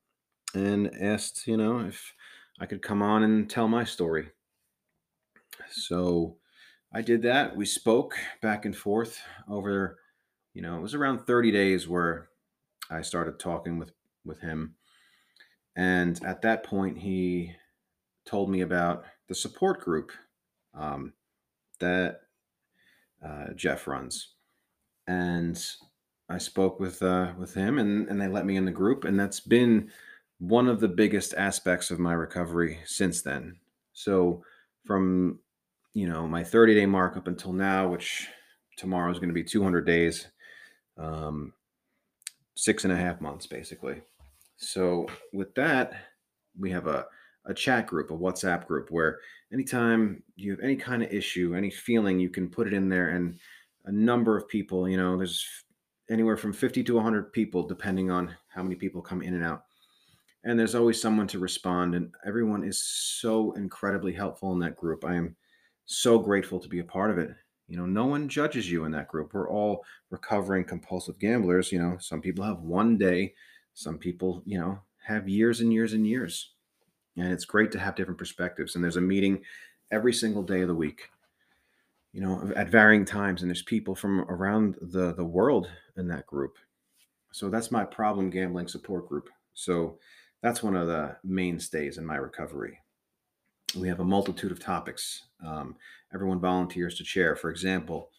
and 0.55 0.91
asked, 1.01 1.47
you 1.47 1.57
know, 1.57 1.81
if 1.81 2.13
I 2.61 2.67
could 2.67 2.83
come 2.83 3.03
on 3.03 3.23
and 3.23 3.49
tell 3.49 3.69
my 3.69 3.85
story. 3.85 4.29
So 5.71 6.37
I 6.93 7.03
did 7.03 7.23
that. 7.23 7.57
We 7.57 7.67
spoke 7.67 8.15
back 8.43 8.65
and 8.65 8.77
forth 8.77 9.21
over, 9.49 9.99
you 10.55 10.63
know, 10.63 10.77
it 10.77 10.83
was 10.83 10.95
around 10.95 11.27
30 11.27 11.51
days 11.51 11.89
where 11.89 12.29
I 12.91 13.03
started 13.03 13.39
talking 13.39 13.79
with 13.79 13.93
with 14.25 14.41
him. 14.41 14.77
And 15.77 16.23
at 16.25 16.43
that 16.43 16.65
point, 16.65 16.99
he 16.99 17.53
told 18.25 18.49
me 18.49 18.61
about 18.61 19.05
the 19.29 19.35
support 19.35 19.81
group 19.81 20.13
um, 20.73 21.13
that 21.81 22.21
uh, 23.25 23.53
Jeff 23.55 23.87
runs. 23.87 24.35
And 25.07 25.61
I 26.29 26.39
spoke 26.39 26.81
with 26.81 27.03
uh, 27.03 27.33
with 27.39 27.55
him, 27.55 27.79
and, 27.79 28.09
and 28.09 28.21
they 28.21 28.29
let 28.29 28.47
me 28.47 28.57
in 28.57 28.65
the 28.65 28.71
group, 28.71 29.05
and 29.05 29.19
that's 29.19 29.41
been 29.41 29.91
one 30.39 30.69
of 30.69 30.81
the 30.81 30.89
biggest 30.89 31.35
aspects 31.35 31.91
of 31.91 31.99
my 31.99 32.13
recovery 32.13 32.79
since 32.87 33.23
then. 33.23 33.57
So 33.93 34.43
from 34.85 35.41
you 35.93 36.09
know 36.09 36.27
my 36.27 36.45
30 36.45 36.75
day 36.75 36.87
mark 36.87 37.17
up 37.17 37.27
until 37.27 37.53
now, 37.53 37.89
which 37.89 38.29
tomorrow 38.77 39.11
is 39.11 39.19
going 39.19 39.29
to 39.29 39.35
be 39.35 39.45
200 39.45 39.85
days, 39.85 40.29
um, 40.99 41.53
six 42.57 42.85
and 42.85 42.93
a 42.93 42.97
half 42.97 43.21
months 43.21 43.47
basically. 43.47 44.01
So 44.57 45.07
with 45.33 45.55
that, 45.55 45.95
we 46.59 46.71
have 46.71 46.87
a 46.87 47.07
a 47.47 47.55
chat 47.55 47.87
group, 47.87 48.11
a 48.11 48.17
WhatsApp 48.17 48.67
group 48.67 48.91
where 48.91 49.19
anytime 49.53 50.23
you 50.37 50.51
have 50.53 50.61
any 50.61 50.77
kind 50.77 51.03
of 51.03 51.13
issue, 51.13 51.55
any 51.55 51.71
feeling, 51.71 52.19
you 52.19 52.31
can 52.31 52.49
put 52.49 52.67
it 52.67 52.73
in 52.73 52.89
there 52.89 53.11
and 53.11 53.39
a 53.85 53.93
number 53.93 54.37
of 54.37 54.49
people, 54.49 54.89
you 54.89 54.97
know, 54.97 55.17
there's 55.17 55.47
anywhere 56.11 56.37
from 56.37 56.53
50 56.53 56.83
to 56.85 56.95
100 56.95 57.33
people 57.33 57.67
depending 57.67 58.11
on 58.11 58.35
how 58.49 58.63
many 58.63 58.75
people 58.75 59.03
come 59.03 59.23
in 59.23 59.35
and 59.35 59.45
out. 59.45 59.65
And 60.45 60.59
there's 60.59 60.75
always 60.75 61.01
someone 61.01 61.27
to 61.29 61.39
respond 61.39 61.95
and 61.95 62.13
everyone 62.27 62.65
is 62.65 62.83
so 62.83 63.53
incredibly 63.53 64.13
helpful 64.13 64.53
in 64.53 64.59
that 64.61 64.77
group. 64.77 65.05
I 65.05 65.15
am 65.15 65.37
so 65.87 66.19
grateful 66.19 66.61
to 66.61 66.69
be 66.69 66.79
a 66.79 66.85
part 66.85 67.11
of 67.11 67.19
it 67.19 67.35
you 67.69 67.77
know 67.77 67.87
no 67.87 68.07
one 68.07 68.29
judges 68.29 68.71
you 68.71 68.85
in 68.85 68.93
that 68.93 69.09
group 69.09 69.33
we're 69.33 69.51
all 69.51 69.85
recovering 70.11 70.65
compulsive 70.65 71.19
gamblers 71.19 71.73
you 71.73 71.79
know 71.79 71.97
some 71.99 72.21
people 72.21 72.45
have 72.45 72.61
one 72.61 72.97
day 72.97 73.33
some 73.75 73.99
people 73.99 74.43
you 74.45 74.59
know 74.59 74.79
have 75.05 75.29
years 75.29 75.61
and 75.61 75.73
years 75.73 75.93
and 75.93 76.07
years 76.07 76.53
and 77.17 77.33
it's 77.33 77.45
great 77.45 77.71
to 77.73 77.79
have 77.79 77.95
different 77.95 78.19
perspectives 78.19 78.75
and 78.75 78.85
there's 78.85 78.97
a 78.97 79.01
meeting 79.01 79.41
every 79.91 80.13
single 80.13 80.43
day 80.43 80.61
of 80.63 80.69
the 80.69 80.75
week 80.75 81.11
you 82.13 82.21
know 82.21 82.53
at 82.57 82.69
varying 82.69 83.05
times 83.05 83.43
and 83.43 83.51
there's 83.51 83.63
people 83.63 83.95
from 83.95 84.21
around 84.23 84.77
the 84.81 85.15
the 85.15 85.25
world 85.25 85.69
in 85.97 86.09
that 86.09 86.27
group 86.27 86.59
so 87.33 87.49
that's 87.49 87.71
my 87.71 87.85
problem 87.85 88.31
gambling 88.31 88.69
support 88.69 89.09
group 89.09 89.29
so 89.55 89.99
that's 90.45 90.63
one 90.63 90.77
of 90.77 90.89
the 90.89 91.17
mainstays 91.25 91.97
in 91.97 92.05
my 92.05 92.17
recovery. 92.17 92.79
We 93.75 93.89
have 93.89 94.01
a 94.01 94.05
multitude 94.05 94.53
of 94.53 94.61
topics. 94.61 95.23
Um, 95.43 95.75
everyone 96.15 96.41
volunteers 96.41 96.95
to 96.97 97.05
chair. 97.05 97.37
For 97.37 97.51
example, 97.51 98.11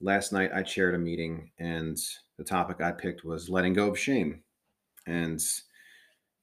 last 0.00 0.32
night 0.32 0.50
I 0.54 0.62
chaired 0.62 0.94
a 0.94 0.98
meeting, 0.98 1.50
and 1.58 1.98
the 2.36 2.44
topic 2.44 2.80
I 2.80 2.92
picked 2.92 3.24
was 3.24 3.48
letting 3.48 3.72
go 3.72 3.88
of 3.88 3.98
shame. 3.98 4.42
And, 5.06 5.40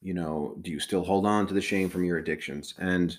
you 0.02 0.14
know, 0.14 0.58
do 0.62 0.72
you 0.72 0.80
still 0.80 1.04
hold 1.04 1.26
on 1.26 1.48
to 1.48 1.54
the 1.54 1.62
shame 1.62 1.90
from 1.90 2.04
your 2.04 2.18
addictions? 2.18 2.74
And 2.80 3.18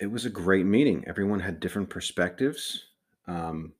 it 0.00 0.10
was 0.10 0.24
a 0.24 0.30
great 0.30 0.66
meeting. 0.66 1.04
Everyone 1.06 1.40
had 1.40 1.60
different 1.60 1.90
perspectives. 1.90 2.84
Um, 3.26 3.72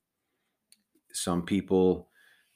some 1.12 1.42
people 1.42 2.08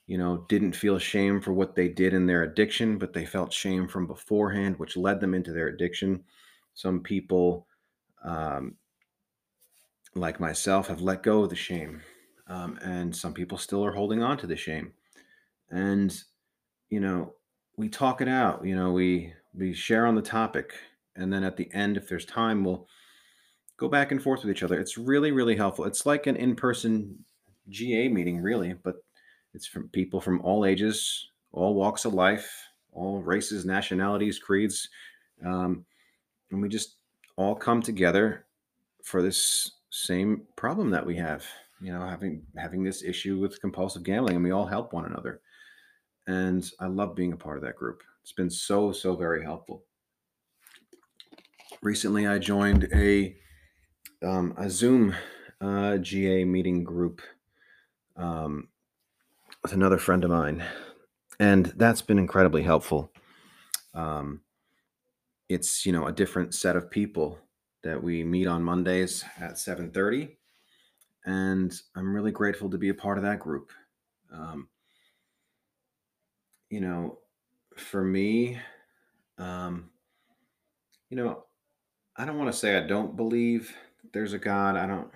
you 0.06 0.18
know, 0.18 0.44
didn't 0.48 0.72
feel 0.72 0.98
shame 0.98 1.40
for 1.40 1.52
what 1.52 1.74
they 1.74 1.88
did 1.88 2.14
in 2.14 2.26
their 2.26 2.44
addiction, 2.44 2.96
but 2.96 3.12
they 3.12 3.26
felt 3.26 3.52
shame 3.52 3.88
from 3.88 4.06
beforehand, 4.06 4.78
which 4.78 4.96
led 4.96 5.20
them 5.20 5.34
into 5.34 5.52
their 5.52 5.66
addiction. 5.66 6.22
Some 6.74 7.00
people, 7.00 7.66
um, 8.24 8.76
like 10.16 10.40
myself, 10.40 10.88
have 10.88 11.00
let 11.00 11.22
go 11.22 11.44
of 11.44 11.50
the 11.50 11.56
shame, 11.56 12.02
um, 12.48 12.78
and 12.82 13.14
some 13.14 13.34
people 13.34 13.58
still 13.58 13.84
are 13.84 13.92
holding 13.92 14.22
on 14.22 14.38
to 14.38 14.46
the 14.46 14.56
shame. 14.56 14.92
And 15.70 16.18
you 16.90 17.00
know, 17.00 17.34
we 17.76 17.88
talk 17.88 18.20
it 18.20 18.28
out. 18.28 18.64
You 18.64 18.76
know, 18.76 18.92
we 18.92 19.32
we 19.54 19.72
share 19.72 20.06
on 20.06 20.14
the 20.14 20.22
topic, 20.22 20.74
and 21.14 21.32
then 21.32 21.44
at 21.44 21.56
the 21.56 21.72
end, 21.72 21.96
if 21.96 22.08
there's 22.08 22.24
time, 22.24 22.64
we'll 22.64 22.86
go 23.76 23.88
back 23.88 24.10
and 24.10 24.22
forth 24.22 24.42
with 24.42 24.50
each 24.50 24.62
other. 24.62 24.80
It's 24.80 24.98
really, 24.98 25.32
really 25.32 25.56
helpful. 25.56 25.84
It's 25.84 26.06
like 26.06 26.26
an 26.26 26.36
in-person 26.36 27.24
GA 27.68 28.08
meeting, 28.08 28.40
really, 28.40 28.74
but 28.74 28.96
it's 29.54 29.66
from 29.66 29.88
people 29.88 30.20
from 30.20 30.40
all 30.42 30.64
ages, 30.64 31.30
all 31.52 31.74
walks 31.74 32.04
of 32.04 32.14
life, 32.14 32.50
all 32.92 33.20
races, 33.22 33.64
nationalities, 33.64 34.38
creeds, 34.38 34.88
um, 35.44 35.84
and 36.50 36.62
we 36.62 36.68
just 36.68 36.96
all 37.36 37.54
come 37.54 37.82
together 37.82 38.46
for 39.02 39.22
this 39.22 39.72
same 39.96 40.42
problem 40.56 40.90
that 40.90 41.06
we 41.06 41.16
have. 41.16 41.44
You 41.80 41.92
know, 41.92 42.06
having 42.06 42.42
having 42.56 42.82
this 42.82 43.02
issue 43.02 43.38
with 43.38 43.60
compulsive 43.60 44.02
gambling, 44.02 44.36
and 44.36 44.44
we 44.44 44.50
all 44.50 44.66
help 44.66 44.92
one 44.92 45.06
another. 45.06 45.40
And 46.26 46.68
I 46.80 46.86
love 46.86 47.14
being 47.14 47.32
a 47.32 47.36
part 47.36 47.56
of 47.56 47.62
that 47.64 47.76
group. 47.76 48.02
It's 48.22 48.32
been 48.32 48.50
so 48.50 48.92
so 48.92 49.16
very 49.16 49.42
helpful. 49.42 49.84
Recently, 51.82 52.26
I 52.26 52.38
joined 52.38 52.88
a 52.94 53.36
um, 54.22 54.54
a 54.56 54.68
Zoom 54.70 55.14
uh, 55.60 55.98
GA 55.98 56.44
meeting 56.44 56.84
group 56.84 57.22
um, 58.16 58.68
with 59.62 59.72
another 59.72 59.98
friend 59.98 60.24
of 60.24 60.30
mine, 60.30 60.64
and 61.38 61.66
that's 61.76 62.02
been 62.02 62.18
incredibly 62.18 62.62
helpful. 62.62 63.12
Um, 63.94 64.40
it's 65.48 65.86
you 65.86 65.92
know 65.92 66.06
a 66.06 66.12
different 66.12 66.54
set 66.54 66.76
of 66.76 66.90
people 66.90 67.38
that 67.86 68.02
we 68.02 68.24
meet 68.24 68.48
on 68.48 68.64
Mondays 68.64 69.24
at 69.38 69.58
7:30, 69.58 70.36
and 71.24 71.72
I'm 71.94 72.12
really 72.14 72.32
grateful 72.32 72.68
to 72.70 72.78
be 72.78 72.88
a 72.88 72.94
part 72.94 73.16
of 73.16 73.24
that 73.24 73.38
group. 73.38 73.70
Um, 74.32 74.68
you 76.68 76.80
know, 76.80 77.18
for 77.76 78.02
me, 78.02 78.58
um, 79.38 79.90
you 81.10 81.16
know, 81.16 81.44
I 82.16 82.24
don't 82.24 82.38
want 82.38 82.52
to 82.52 82.58
say 82.58 82.76
I 82.76 82.86
don't 82.86 83.16
believe 83.16 83.76
there's 84.12 84.32
a 84.32 84.38
God. 84.38 84.76
I 84.76 84.86
don't. 84.86 85.10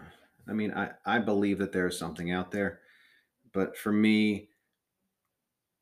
I 0.48 0.52
mean, 0.52 0.72
I 0.72 0.92
I 1.04 1.18
believe 1.18 1.58
that 1.58 1.72
there's 1.72 1.98
something 1.98 2.30
out 2.30 2.52
there, 2.52 2.80
but 3.52 3.76
for 3.76 3.92
me, 3.92 4.48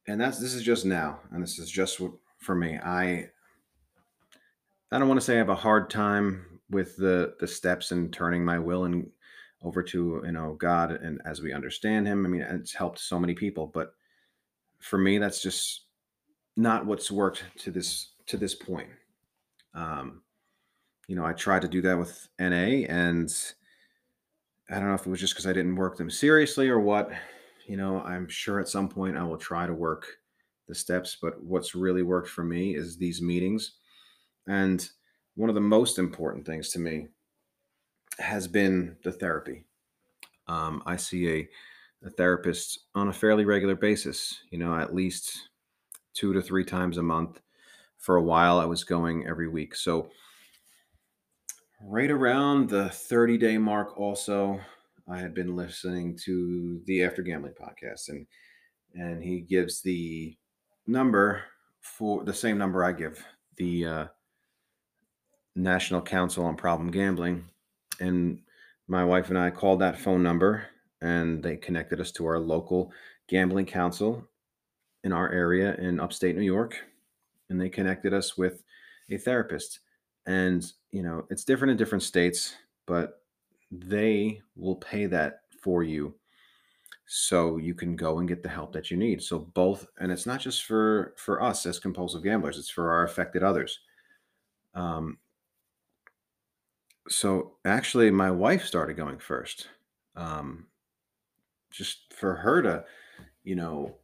and 0.06 0.18
that's 0.18 0.38
this 0.38 0.54
is 0.54 0.62
just 0.62 0.86
now, 0.86 1.20
and 1.32 1.42
this 1.42 1.58
is 1.58 1.70
just 1.70 2.00
what 2.00 2.12
for 2.38 2.54
me. 2.54 2.78
I 2.78 3.28
I 4.90 4.98
don't 4.98 5.08
want 5.08 5.20
to 5.20 5.24
say 5.24 5.34
I 5.34 5.38
have 5.38 5.50
a 5.50 5.54
hard 5.54 5.90
time 5.90 6.57
with 6.70 6.96
the 6.96 7.34
the 7.40 7.46
steps 7.46 7.92
and 7.92 8.12
turning 8.12 8.44
my 8.44 8.58
will 8.58 8.84
and 8.84 9.08
over 9.62 9.82
to 9.82 10.22
you 10.24 10.32
know 10.32 10.54
God 10.54 10.92
and 10.92 11.20
as 11.24 11.40
we 11.40 11.52
understand 11.52 12.06
Him. 12.06 12.24
I 12.24 12.28
mean, 12.28 12.42
it's 12.42 12.74
helped 12.74 12.98
so 12.98 13.18
many 13.18 13.34
people, 13.34 13.66
but 13.66 13.94
for 14.78 14.98
me, 14.98 15.18
that's 15.18 15.42
just 15.42 15.82
not 16.56 16.86
what's 16.86 17.10
worked 17.10 17.44
to 17.58 17.70
this 17.70 18.12
to 18.26 18.36
this 18.36 18.54
point. 18.54 18.88
Um, 19.74 20.22
you 21.06 21.16
know, 21.16 21.24
I 21.24 21.32
tried 21.32 21.62
to 21.62 21.68
do 21.68 21.80
that 21.82 21.98
with 21.98 22.28
NA, 22.38 22.86
and 22.88 23.32
I 24.70 24.74
don't 24.74 24.88
know 24.88 24.94
if 24.94 25.06
it 25.06 25.10
was 25.10 25.20
just 25.20 25.34
because 25.34 25.46
I 25.46 25.52
didn't 25.52 25.76
work 25.76 25.96
them 25.96 26.10
seriously 26.10 26.68
or 26.68 26.80
what. 26.80 27.10
You 27.66 27.76
know, 27.76 28.00
I'm 28.02 28.28
sure 28.28 28.60
at 28.60 28.68
some 28.68 28.88
point 28.88 29.16
I 29.16 29.22
will 29.22 29.36
try 29.36 29.66
to 29.66 29.74
work 29.74 30.06
the 30.68 30.74
steps, 30.74 31.16
but 31.20 31.42
what's 31.42 31.74
really 31.74 32.02
worked 32.02 32.28
for 32.28 32.44
me 32.44 32.74
is 32.76 32.96
these 32.96 33.22
meetings. 33.22 33.72
And 34.46 34.88
one 35.38 35.48
of 35.48 35.54
the 35.54 35.60
most 35.60 36.00
important 36.00 36.44
things 36.44 36.70
to 36.70 36.80
me 36.80 37.06
has 38.18 38.48
been 38.48 38.96
the 39.04 39.12
therapy. 39.12 39.64
Um, 40.48 40.82
I 40.84 40.96
see 40.96 41.28
a, 41.28 41.48
a 42.04 42.10
therapist 42.10 42.86
on 42.96 43.06
a 43.06 43.12
fairly 43.12 43.44
regular 43.44 43.76
basis, 43.76 44.40
you 44.50 44.58
know, 44.58 44.76
at 44.76 44.96
least 44.96 45.50
two 46.12 46.32
to 46.32 46.42
three 46.42 46.64
times 46.64 46.98
a 46.98 47.04
month. 47.04 47.40
For 47.98 48.16
a 48.16 48.22
while, 48.22 48.58
I 48.58 48.64
was 48.64 48.82
going 48.82 49.28
every 49.28 49.46
week. 49.46 49.76
So, 49.76 50.10
right 51.84 52.10
around 52.10 52.68
the 52.68 52.88
30 52.88 53.38
day 53.38 53.58
mark, 53.58 53.96
also, 53.96 54.60
I 55.08 55.18
had 55.18 55.34
been 55.34 55.54
listening 55.54 56.18
to 56.24 56.82
the 56.86 57.04
After 57.04 57.22
Gambling 57.22 57.54
podcast, 57.54 58.08
and 58.08 58.26
and 58.94 59.22
he 59.22 59.40
gives 59.40 59.82
the 59.82 60.36
number 60.88 61.44
for 61.80 62.24
the 62.24 62.34
same 62.34 62.58
number 62.58 62.82
I 62.82 62.90
give 62.90 63.24
the 63.56 63.86
uh, 63.86 64.06
National 65.58 66.00
Council 66.00 66.44
on 66.44 66.56
Problem 66.56 66.90
Gambling, 66.90 67.44
and 68.00 68.40
my 68.86 69.04
wife 69.04 69.28
and 69.28 69.38
I 69.38 69.50
called 69.50 69.80
that 69.80 69.98
phone 69.98 70.22
number, 70.22 70.66
and 71.00 71.42
they 71.42 71.56
connected 71.56 72.00
us 72.00 72.12
to 72.12 72.26
our 72.26 72.38
local 72.38 72.92
gambling 73.28 73.66
council 73.66 74.26
in 75.04 75.12
our 75.12 75.30
area 75.30 75.74
in 75.76 76.00
upstate 76.00 76.36
New 76.36 76.42
York, 76.42 76.76
and 77.50 77.60
they 77.60 77.68
connected 77.68 78.14
us 78.14 78.36
with 78.36 78.62
a 79.10 79.18
therapist. 79.18 79.80
And 80.26 80.64
you 80.90 81.02
know, 81.02 81.26
it's 81.30 81.44
different 81.44 81.72
in 81.72 81.76
different 81.76 82.02
states, 82.02 82.54
but 82.86 83.22
they 83.70 84.40
will 84.56 84.76
pay 84.76 85.06
that 85.06 85.40
for 85.62 85.82
you 85.82 86.14
so 87.10 87.56
you 87.56 87.74
can 87.74 87.96
go 87.96 88.18
and 88.18 88.28
get 88.28 88.42
the 88.42 88.48
help 88.48 88.70
that 88.70 88.90
you 88.90 88.96
need 88.96 89.22
so 89.22 89.38
both 89.38 89.86
and 89.98 90.12
it's 90.12 90.26
not 90.26 90.40
just 90.40 90.64
for 90.64 91.14
for 91.16 91.42
us 91.42 91.64
as 91.64 91.78
compulsive 91.78 92.22
gamblers 92.22 92.58
it's 92.58 92.68
for 92.68 92.92
our 92.92 93.04
affected 93.04 93.42
others 93.42 93.80
um 94.74 95.16
so 97.08 97.56
actually 97.64 98.10
my 98.10 98.30
wife 98.30 98.64
started 98.64 98.96
going 98.96 99.18
first 99.18 99.68
um 100.16 100.66
just 101.70 102.12
for 102.14 102.34
her 102.34 102.62
to 102.62 102.84
you 103.44 103.54
know 103.54 103.96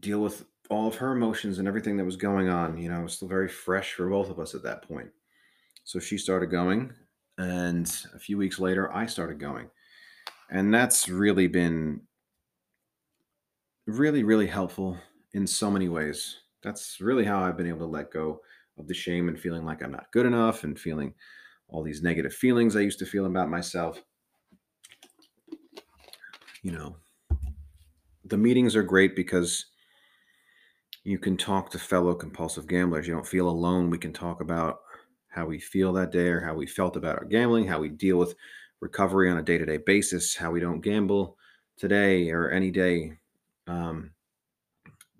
deal 0.00 0.20
with 0.20 0.44
all 0.68 0.88
of 0.88 0.96
her 0.96 1.12
emotions 1.12 1.58
and 1.58 1.68
everything 1.68 1.96
that 1.96 2.04
was 2.04 2.16
going 2.16 2.48
on 2.48 2.76
you 2.76 2.88
know 2.88 3.00
it 3.00 3.04
was 3.04 3.14
still 3.14 3.28
very 3.28 3.48
fresh 3.48 3.94
for 3.94 4.08
both 4.08 4.30
of 4.30 4.38
us 4.38 4.54
at 4.54 4.62
that 4.62 4.82
point. 4.86 5.08
So 5.84 6.00
she 6.00 6.18
started 6.18 6.50
going 6.50 6.92
and 7.38 7.90
a 8.14 8.18
few 8.18 8.38
weeks 8.38 8.58
later 8.58 8.92
i 8.92 9.06
started 9.06 9.38
going. 9.38 9.68
And 10.50 10.72
that's 10.72 11.08
really 11.08 11.46
been 11.46 12.02
really 13.86 14.24
really 14.24 14.46
helpful 14.46 14.98
in 15.32 15.46
so 15.46 15.70
many 15.70 15.88
ways. 15.88 16.40
That's 16.62 17.00
really 17.00 17.24
how 17.24 17.42
i've 17.42 17.56
been 17.56 17.68
able 17.68 17.80
to 17.80 17.86
let 17.86 18.10
go 18.10 18.40
of 18.78 18.88
the 18.88 18.94
shame 18.94 19.28
and 19.28 19.38
feeling 19.38 19.64
like 19.64 19.82
i'm 19.82 19.92
not 19.92 20.10
good 20.12 20.26
enough 20.26 20.64
and 20.64 20.78
feeling 20.78 21.14
all 21.68 21.82
these 21.82 22.02
negative 22.02 22.32
feelings 22.32 22.76
i 22.76 22.80
used 22.80 22.98
to 22.98 23.06
feel 23.06 23.26
about 23.26 23.50
myself. 23.50 24.02
You 26.62 26.72
know 26.72 26.96
the 28.24 28.36
meetings 28.36 28.74
are 28.74 28.82
great 28.82 29.14
because 29.14 29.66
you 31.04 31.18
can 31.18 31.36
talk 31.36 31.70
to 31.70 31.78
fellow 31.78 32.14
compulsive 32.14 32.66
gamblers. 32.66 33.06
You 33.06 33.14
don't 33.14 33.26
feel 33.26 33.48
alone. 33.48 33.90
We 33.90 33.98
can 33.98 34.12
talk 34.12 34.40
about 34.40 34.80
how 35.28 35.46
we 35.46 35.60
feel 35.60 35.92
that 35.92 36.10
day 36.10 36.28
or 36.28 36.40
how 36.40 36.54
we 36.54 36.66
felt 36.66 36.96
about 36.96 37.18
our 37.18 37.24
gambling 37.24 37.66
how 37.66 37.78
we 37.78 37.90
deal 37.90 38.16
with 38.16 38.34
recovery 38.80 39.30
on 39.30 39.38
a 39.38 39.42
day 39.42 39.58
to 39.58 39.66
day 39.66 39.76
basis, 39.76 40.34
how 40.34 40.50
we 40.50 40.60
don't 40.60 40.80
gamble 40.80 41.36
today 41.76 42.30
or 42.30 42.50
any 42.50 42.70
day. 42.70 43.12
Um, 43.66 44.12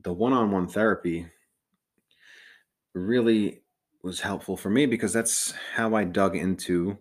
the 0.03 0.13
one 0.13 0.33
on 0.33 0.51
one 0.51 0.69
therapy 0.69 1.27
really 2.95 3.63
was 4.07 4.21
helpful 4.21 4.57
for 4.57 4.71
me 4.71 4.87
because 4.87 5.13
that's 5.13 5.51
how 5.75 5.97
I 5.97 6.05
dug 6.05 6.37
into 6.37 6.99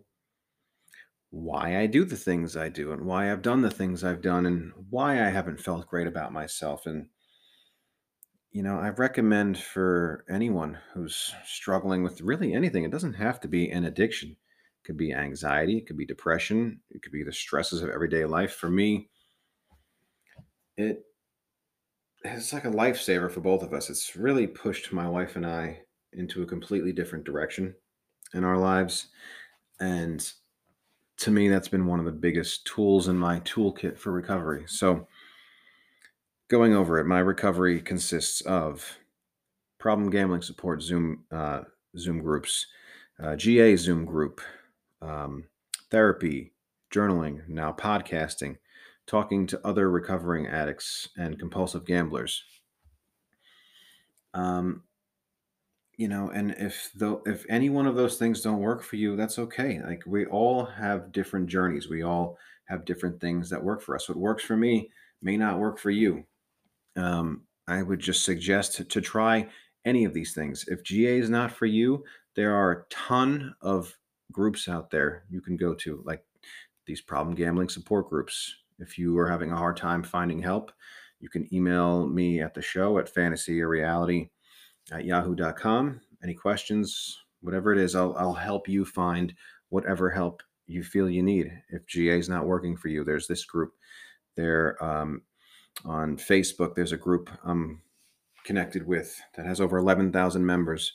why 1.29 1.77
I 1.79 1.85
do 1.85 2.03
the 2.03 2.17
things 2.17 2.57
I 2.57 2.69
do 2.69 2.91
and 2.91 3.05
why 3.05 3.31
I've 3.31 3.43
done 3.43 3.61
the 3.61 3.69
things 3.69 4.03
I've 4.03 4.21
done 4.21 4.45
and 4.47 4.73
why 4.89 5.23
I 5.23 5.29
haven't 5.29 5.59
felt 5.59 5.87
great 5.87 6.07
about 6.07 6.33
myself. 6.33 6.87
And, 6.87 7.09
you 8.51 8.63
know, 8.63 8.79
I 8.79 8.89
recommend 8.89 9.57
for 9.57 10.23
anyone 10.29 10.79
who's 10.93 11.33
struggling 11.45 12.03
with 12.03 12.21
really 12.21 12.53
anything, 12.53 12.83
it 12.83 12.91
doesn't 12.91 13.13
have 13.13 13.39
to 13.41 13.47
be 13.47 13.69
an 13.69 13.83
addiction 13.83 14.31
It 14.31 14.83
could 14.85 14.97
be 14.97 15.13
anxiety, 15.13 15.77
it 15.77 15.87
could 15.87 15.97
be 15.97 16.05
depression, 16.05 16.81
it 16.89 17.01
could 17.01 17.11
be 17.11 17.23
the 17.23 17.33
stresses 17.33 17.81
of 17.83 17.89
everyday 17.89 18.25
life. 18.25 18.53
For 18.53 18.69
me, 18.69 19.09
it 20.77 21.05
it's 22.23 22.51
like 22.53 22.65
a 22.65 22.69
lifesaver 22.71 23.31
for 23.31 23.41
both 23.41 23.61
of 23.61 23.73
us. 23.73 23.89
It's 23.89 24.15
really 24.15 24.47
pushed 24.47 24.91
my 24.91 25.07
wife 25.07 25.35
and 25.35 25.45
I 25.45 25.84
into 26.15 26.41
a 26.41 26.47
completely 26.47 26.91
different 26.91 27.25
direction 27.25 27.75
in 28.33 28.43
our 28.43 28.57
lives. 28.57 29.07
And 29.79 30.31
to 31.17 31.31
me, 31.31 31.49
that's 31.49 31.67
been 31.67 31.85
one 31.85 31.99
of 31.99 32.05
the 32.05 32.11
biggest 32.11 32.65
tools 32.65 33.07
in 33.07 33.17
my 33.17 33.39
toolkit 33.41 33.97
for 33.97 34.11
recovery. 34.11 34.65
So, 34.67 35.07
going 36.47 36.73
over 36.73 36.99
it, 36.99 37.05
my 37.05 37.19
recovery 37.19 37.81
consists 37.81 38.41
of 38.41 38.97
problem 39.79 40.09
gambling 40.09 40.41
support 40.41 40.81
Zoom 40.81 41.23
uh, 41.31 41.61
Zoom 41.97 42.19
groups, 42.19 42.67
uh, 43.21 43.35
GA 43.35 43.75
Zoom 43.75 44.05
group, 44.05 44.41
um, 45.01 45.45
therapy, 45.89 46.53
journaling, 46.93 47.47
now 47.47 47.71
podcasting, 47.71 48.57
talking 49.07 49.47
to 49.47 49.65
other 49.65 49.89
recovering 49.89 50.47
addicts 50.47 51.09
and 51.17 51.39
compulsive 51.39 51.85
gamblers. 51.85 52.43
Um, 54.33 54.83
you 55.97 56.07
know, 56.07 56.29
and 56.29 56.51
if 56.57 56.91
though 56.95 57.21
if 57.25 57.45
any 57.49 57.69
one 57.69 57.87
of 57.87 57.95
those 57.95 58.17
things 58.17 58.41
don't 58.41 58.59
work 58.59 58.83
for 58.83 58.95
you, 58.97 59.15
that's 59.15 59.39
okay. 59.39 59.81
Like 59.81 60.03
we 60.05 60.25
all 60.25 60.65
have 60.65 61.11
different 61.11 61.47
journeys. 61.47 61.89
We 61.89 62.03
all 62.03 62.37
have 62.65 62.85
different 62.85 63.21
things 63.21 63.49
that 63.49 63.63
work 63.63 63.81
for 63.81 63.95
us. 63.95 64.09
What 64.09 64.17
works 64.17 64.43
for 64.43 64.57
me 64.57 64.89
may 65.21 65.37
not 65.37 65.59
work 65.59 65.79
for 65.79 65.91
you. 65.91 66.25
Um, 66.95 67.43
I 67.67 67.81
would 67.83 67.99
just 67.99 68.23
suggest 68.23 68.75
to, 68.75 68.83
to 68.85 69.01
try 69.01 69.49
any 69.85 70.05
of 70.05 70.13
these 70.13 70.33
things. 70.33 70.65
If 70.67 70.83
GA 70.83 71.19
is 71.19 71.29
not 71.29 71.51
for 71.51 71.65
you, 71.65 72.03
there 72.35 72.53
are 72.55 72.71
a 72.71 72.85
ton 72.89 73.55
of 73.61 73.95
groups 74.31 74.67
out 74.67 74.89
there 74.91 75.25
you 75.29 75.41
can 75.41 75.57
go 75.57 75.73
to, 75.75 76.01
like 76.05 76.23
these 76.85 77.01
problem 77.01 77.35
gambling 77.35 77.69
support 77.69 78.09
groups. 78.09 78.55
If 78.79 78.97
you 78.97 79.17
are 79.19 79.29
having 79.29 79.51
a 79.51 79.57
hard 79.57 79.77
time 79.77 80.03
finding 80.03 80.41
help, 80.41 80.71
You 81.19 81.29
can 81.29 81.53
email 81.53 82.07
me 82.07 82.41
at 82.41 82.53
the 82.53 82.61
show 82.61 82.99
at 82.99 83.09
fantasy 83.09 83.61
or 83.61 83.69
reality 83.69 84.29
at 84.91 85.05
yahoo.com. 85.05 86.01
Any 86.23 86.33
questions, 86.33 87.23
whatever 87.41 87.71
it 87.71 87.77
is, 87.77 87.95
I'll, 87.95 88.15
I'll 88.17 88.33
help 88.33 88.67
you 88.67 88.85
find 88.85 89.33
whatever 89.69 90.09
help 90.09 90.41
you 90.67 90.83
feel 90.83 91.09
you 91.09 91.23
need. 91.23 91.51
If 91.69 91.85
GA 91.85 92.17
is 92.17 92.29
not 92.29 92.45
working 92.45 92.75
for 92.75 92.87
you, 92.87 93.03
there's 93.03 93.27
this 93.27 93.45
group. 93.45 93.73
There 94.35 94.83
um, 94.83 95.21
on 95.85 96.17
Facebook, 96.17 96.75
there's 96.75 96.91
a 96.91 96.97
group 96.97 97.29
I'm 97.43 97.81
connected 98.43 98.85
with 98.85 99.19
that 99.35 99.45
has 99.45 99.61
over 99.61 99.77
11,000 99.77 100.45
members. 100.45 100.93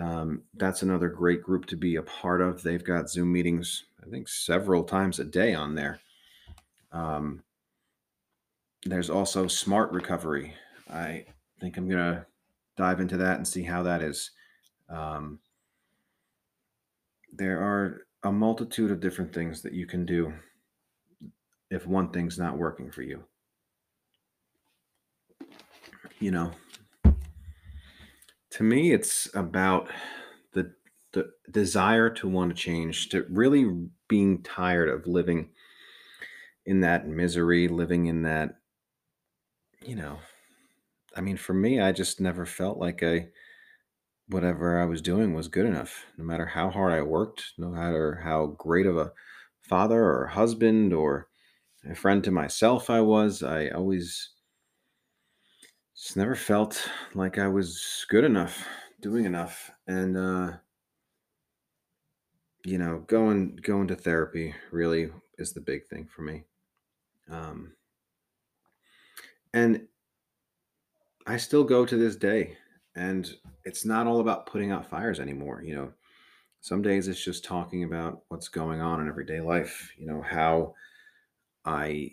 Um, 0.00 0.42
that's 0.54 0.82
another 0.82 1.08
great 1.08 1.42
group 1.42 1.66
to 1.66 1.76
be 1.76 1.96
a 1.96 2.02
part 2.02 2.40
of. 2.40 2.62
They've 2.62 2.84
got 2.84 3.08
Zoom 3.08 3.32
meetings, 3.32 3.84
I 4.04 4.10
think, 4.10 4.28
several 4.28 4.82
times 4.82 5.20
a 5.20 5.24
day 5.24 5.54
on 5.54 5.74
there. 5.74 6.00
Um, 6.92 7.42
there's 8.84 9.10
also 9.10 9.46
Smart 9.46 9.92
Recovery. 9.92 10.54
I 10.90 11.24
think 11.60 11.76
I'm 11.76 11.88
going 11.88 12.14
to 12.14 12.26
dive 12.76 13.00
into 13.00 13.16
that 13.18 13.36
and 13.36 13.46
see 13.46 13.62
how 13.62 13.82
that 13.82 14.02
is. 14.02 14.30
Um, 14.88 15.38
there 17.32 17.60
are 17.60 18.06
a 18.22 18.32
multitude 18.32 18.90
of 18.90 19.00
different 19.00 19.32
things 19.34 19.62
that 19.62 19.72
you 19.72 19.86
can 19.86 20.06
do 20.06 20.32
if 21.70 21.86
one 21.86 22.10
thing's 22.10 22.38
not 22.38 22.58
working 22.58 22.90
for 22.90 23.02
you. 23.02 23.24
You 26.20 26.30
know, 26.30 26.52
to 28.50 28.62
me, 28.62 28.92
it's 28.92 29.28
about 29.34 29.88
the 30.52 30.72
the 31.12 31.30
desire 31.50 32.08
to 32.10 32.28
want 32.28 32.50
to 32.50 32.62
change, 32.62 33.08
to 33.10 33.26
really 33.28 33.88
being 34.08 34.42
tired 34.42 34.88
of 34.88 35.06
living 35.06 35.50
in 36.66 36.80
that 36.80 37.06
misery, 37.06 37.68
living 37.68 38.06
in 38.06 38.22
that, 38.22 38.56
you 39.84 39.96
know, 39.96 40.18
I 41.14 41.20
mean, 41.20 41.36
for 41.36 41.54
me, 41.54 41.80
I 41.80 41.92
just 41.92 42.20
never 42.20 42.44
felt 42.46 42.78
like 42.78 43.02
I 43.02 43.30
whatever 44.28 44.78
I 44.80 44.84
was 44.86 45.02
doing 45.02 45.34
was 45.34 45.48
good 45.48 45.66
enough. 45.66 46.06
No 46.16 46.24
matter 46.24 46.46
how 46.46 46.70
hard 46.70 46.92
I 46.92 47.02
worked, 47.02 47.52
no 47.58 47.70
matter 47.70 48.16
how 48.16 48.46
great 48.48 48.86
of 48.86 48.96
a 48.96 49.12
father 49.62 50.02
or 50.04 50.26
husband 50.28 50.92
or 50.92 51.28
a 51.84 51.94
friend 51.94 52.24
to 52.24 52.30
myself 52.30 52.90
I 52.90 53.00
was, 53.02 53.42
I 53.42 53.68
always 53.68 54.30
just 55.96 56.16
never 56.16 56.34
felt 56.34 56.90
like 57.14 57.38
I 57.38 57.48
was 57.48 58.04
good 58.08 58.24
enough, 58.24 58.66
doing 59.00 59.24
enough. 59.24 59.70
And 59.86 60.16
uh 60.16 60.56
you 62.64 62.78
know, 62.78 63.00
going 63.06 63.56
going 63.56 63.88
to 63.88 63.94
therapy 63.94 64.54
really 64.70 65.10
is 65.38 65.52
the 65.52 65.60
big 65.60 65.86
thing 65.86 66.06
for 66.06 66.22
me. 66.22 66.44
Um 67.28 67.74
and 69.52 69.86
I 71.26 71.36
still 71.36 71.64
go 71.64 71.86
to 71.86 71.96
this 71.96 72.16
day 72.16 72.56
and 72.96 73.32
it's 73.64 73.84
not 73.84 74.06
all 74.06 74.20
about 74.20 74.46
putting 74.46 74.70
out 74.70 74.88
fires 74.88 75.20
anymore, 75.20 75.62
you 75.62 75.74
know. 75.74 75.92
Some 76.60 76.80
days 76.80 77.08
it's 77.08 77.22
just 77.22 77.44
talking 77.44 77.84
about 77.84 78.22
what's 78.28 78.48
going 78.48 78.80
on 78.80 79.00
in 79.00 79.08
everyday 79.08 79.40
life, 79.40 79.92
you 79.98 80.06
know, 80.06 80.22
how 80.22 80.74
I 81.64 82.12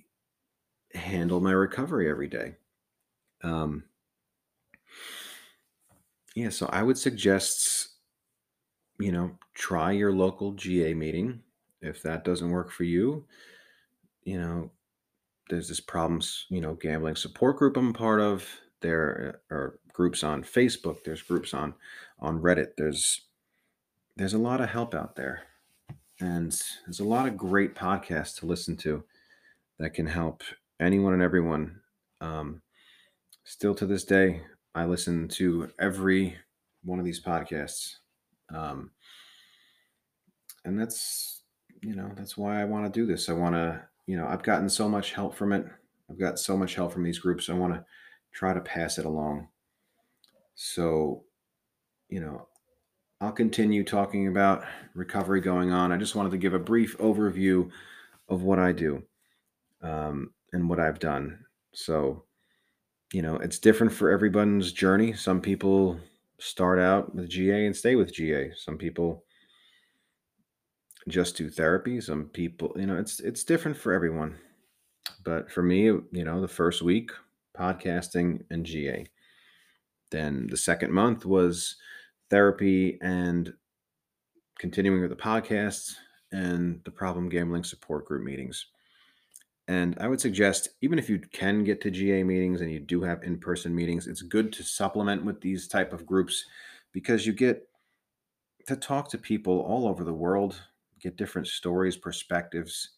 handle 0.93 1.39
my 1.39 1.51
recovery 1.51 2.09
every 2.09 2.27
day. 2.27 2.55
Um, 3.43 3.83
yeah, 6.35 6.49
so 6.49 6.67
I 6.67 6.83
would 6.83 6.97
suggest, 6.97 7.89
you 8.99 9.11
know, 9.11 9.31
try 9.53 9.91
your 9.91 10.11
local 10.11 10.51
GA 10.53 10.93
meeting. 10.93 11.41
If 11.81 12.03
that 12.03 12.23
doesn't 12.23 12.51
work 12.51 12.71
for 12.71 12.83
you, 12.83 13.25
you 14.23 14.39
know, 14.39 14.69
there's 15.49 15.67
this 15.67 15.79
problems, 15.79 16.45
you 16.49 16.61
know, 16.61 16.75
gambling 16.75 17.15
support 17.15 17.57
group 17.57 17.75
I'm 17.77 17.93
part 17.93 18.21
of. 18.21 18.47
There 18.81 19.41
are 19.49 19.79
groups 19.93 20.23
on 20.23 20.43
Facebook. 20.43 21.03
There's 21.03 21.21
groups 21.21 21.53
on 21.53 21.73
on 22.19 22.41
Reddit. 22.41 22.75
There's 22.77 23.21
there's 24.15 24.33
a 24.33 24.39
lot 24.39 24.61
of 24.61 24.69
help 24.69 24.93
out 24.93 25.15
there, 25.15 25.43
and 26.19 26.51
there's 26.85 26.99
a 26.99 27.05
lot 27.05 27.27
of 27.27 27.37
great 27.37 27.75
podcasts 27.75 28.39
to 28.39 28.45
listen 28.45 28.75
to 28.77 29.03
that 29.79 29.93
can 29.93 30.07
help 30.07 30.43
anyone 30.79 31.13
and 31.13 31.21
everyone. 31.21 31.79
Um, 32.19 32.61
still 33.43 33.73
to 33.75 33.85
this 33.85 34.03
day, 34.03 34.41
I 34.75 34.85
listen 34.85 35.27
to 35.29 35.69
every 35.79 36.37
one 36.83 36.99
of 36.99 37.05
these 37.05 37.23
podcasts, 37.23 37.95
um, 38.53 38.91
and 40.65 40.79
that's 40.79 41.43
you 41.81 41.95
know 41.95 42.11
that's 42.15 42.37
why 42.37 42.61
I 42.61 42.65
want 42.65 42.91
to 42.91 42.99
do 42.99 43.05
this. 43.05 43.29
I 43.29 43.33
want 43.33 43.55
to 43.55 43.81
you 44.07 44.17
know 44.17 44.27
I've 44.27 44.43
gotten 44.43 44.69
so 44.69 44.89
much 44.89 45.13
help 45.13 45.35
from 45.35 45.53
it. 45.53 45.65
I've 46.09 46.19
got 46.19 46.39
so 46.39 46.57
much 46.57 46.75
help 46.75 46.91
from 46.91 47.03
these 47.03 47.19
groups. 47.19 47.49
I 47.49 47.53
want 47.53 47.73
to 47.73 47.85
try 48.33 48.53
to 48.53 48.61
pass 48.61 48.97
it 48.97 49.05
along. 49.05 49.47
So, 50.55 51.23
you 52.09 52.19
know, 52.19 52.47
I'll 53.19 53.31
continue 53.31 53.83
talking 53.83 54.27
about 54.27 54.63
recovery 54.95 55.41
going 55.41 55.71
on. 55.71 55.91
I 55.91 55.97
just 55.97 56.15
wanted 56.15 56.31
to 56.31 56.37
give 56.37 56.53
a 56.53 56.59
brief 56.59 56.97
overview 56.97 57.69
of 58.29 58.43
what 58.43 58.59
I 58.59 58.71
do 58.71 59.03
um, 59.81 60.31
and 60.53 60.69
what 60.69 60.79
I've 60.79 60.99
done. 60.99 61.39
So, 61.73 62.23
you 63.13 63.21
know, 63.21 63.35
it's 63.35 63.59
different 63.59 63.93
for 63.93 64.09
everyone's 64.09 64.71
journey. 64.71 65.13
Some 65.13 65.41
people 65.41 65.99
start 66.39 66.79
out 66.79 67.13
with 67.13 67.29
GA 67.29 67.65
and 67.65 67.75
stay 67.75 67.95
with 67.95 68.13
GA. 68.13 68.51
Some 68.55 68.77
people 68.77 69.23
just 71.07 71.37
do 71.37 71.49
therapy. 71.49 72.01
Some 72.01 72.25
people, 72.25 72.71
you 72.75 72.85
know, 72.85 72.97
it's 72.97 73.19
it's 73.19 73.43
different 73.43 73.77
for 73.77 73.93
everyone. 73.93 74.37
But 75.23 75.51
for 75.51 75.61
me, 75.61 75.85
you 75.85 76.23
know, 76.25 76.41
the 76.41 76.47
first 76.47 76.81
week 76.81 77.11
podcasting 77.57 78.43
and 78.49 78.65
GA. 78.65 79.05
Then 80.11 80.47
the 80.49 80.57
second 80.57 80.91
month 80.91 81.25
was 81.25 81.77
therapy 82.29 82.97
and 83.01 83.53
continuing 84.59 85.01
with 85.01 85.09
the 85.09 85.15
podcasts 85.15 85.95
and 86.31 86.81
the 86.85 86.91
problem 86.91 87.29
gambling 87.29 87.63
support 87.63 88.05
group 88.05 88.23
meetings. 88.23 88.67
And 89.67 89.97
I 90.01 90.07
would 90.07 90.19
suggest, 90.19 90.69
even 90.81 90.99
if 90.99 91.09
you 91.09 91.19
can 91.19 91.63
get 91.63 91.81
to 91.81 91.91
GA 91.91 92.23
meetings 92.23 92.61
and 92.61 92.71
you 92.71 92.79
do 92.79 93.01
have 93.03 93.23
in-person 93.23 93.73
meetings, 93.73 94.07
it's 94.07 94.21
good 94.21 94.51
to 94.53 94.63
supplement 94.63 95.23
with 95.23 95.39
these 95.39 95.67
type 95.67 95.93
of 95.93 96.05
groups 96.05 96.45
because 96.91 97.25
you 97.25 97.33
get 97.33 97.67
to 98.67 98.75
talk 98.75 99.09
to 99.09 99.17
people 99.17 99.59
all 99.61 99.87
over 99.87 100.03
the 100.03 100.13
world, 100.13 100.61
get 100.99 101.15
different 101.15 101.47
stories, 101.47 101.95
perspectives. 101.95 102.89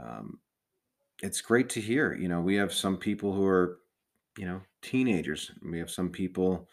Um, 0.00 0.40
it's 1.22 1.40
great 1.40 1.68
to 1.70 1.80
hear. 1.80 2.14
You 2.14 2.28
know, 2.28 2.40
we 2.40 2.56
have 2.56 2.72
some 2.72 2.96
people 2.96 3.32
who 3.32 3.46
are, 3.46 3.80
you 4.36 4.46
know, 4.46 4.60
teenagers. 4.82 5.50
We 5.62 5.78
have 5.78 5.90
some 5.90 6.10
people 6.10 6.68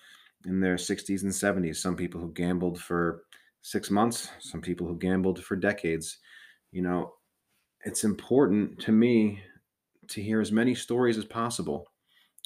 in 0.45 0.60
their 0.60 0.75
60s 0.75 1.23
and 1.23 1.32
70s, 1.32 1.77
some 1.77 1.95
people 1.95 2.19
who 2.19 2.32
gambled 2.34 2.80
for 2.82 3.23
six 3.62 3.91
months, 3.91 4.30
some 4.39 4.62
people 4.62 4.88
who 4.88 4.97
gambled 4.97 5.43
for 5.43 5.56
decades. 5.56 6.17
You 6.71 6.82
know, 6.82 7.13
it's 7.86 8.04
important 8.04 8.80
to 8.80 8.91
me 8.91 9.41
to 10.08 10.21
hear 10.21 10.41
as 10.41 10.51
many 10.51 10.75
stories 10.75 11.17
as 11.17 11.25
possible 11.25 11.88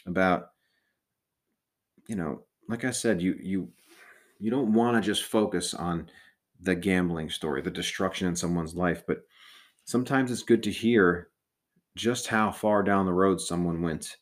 about, 0.05 0.49
you 2.07 2.15
know, 2.15 2.43
like 2.67 2.83
I 2.83 2.91
said, 2.91 3.21
you 3.21 3.35
you 3.39 3.69
you 4.39 4.51
don't 4.51 4.73
want 4.73 4.95
to 4.95 5.01
just 5.01 5.23
focus 5.23 5.73
on 5.73 6.09
the 6.59 6.75
gambling 6.75 7.29
story, 7.29 7.61
the 7.61 7.71
destruction 7.71 8.27
in 8.27 8.35
someone's 8.35 8.75
life, 8.75 9.03
but 9.07 9.19
sometimes 9.85 10.31
it's 10.31 10.43
good 10.43 10.63
to 10.63 10.71
hear 10.71 11.29
just 11.95 12.27
how 12.27 12.51
far 12.51 12.83
down 12.83 13.05
the 13.05 13.13
road 13.13 13.39
someone 13.39 13.81
went 13.81 14.17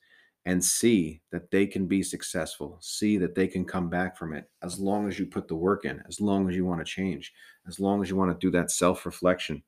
and 0.45 0.63
see 0.63 1.21
that 1.31 1.49
they 1.51 1.65
can 1.65 1.88
be 1.88 2.03
successful, 2.03 2.77
see 2.81 3.17
that 3.17 3.33
they 3.33 3.47
can 3.47 3.63
come 3.63 3.89
back 3.89 4.17
from 4.17 4.33
it 4.33 4.49
as 4.62 4.79
long 4.79 5.07
as 5.07 5.17
you 5.17 5.25
put 5.25 5.47
the 5.47 5.55
work 5.55 5.86
in, 5.86 6.01
as 6.07 6.19
long 6.19 6.49
as 6.49 6.55
you 6.55 6.65
want 6.65 6.79
to 6.79 6.86
change, 6.86 7.33
as 7.67 7.79
long 7.79 8.01
as 8.01 8.09
you 8.09 8.15
want 8.15 8.29
to 8.31 8.45
do 8.45 8.51
that 8.51 8.71
self 8.71 9.05
reflection. 9.05 9.63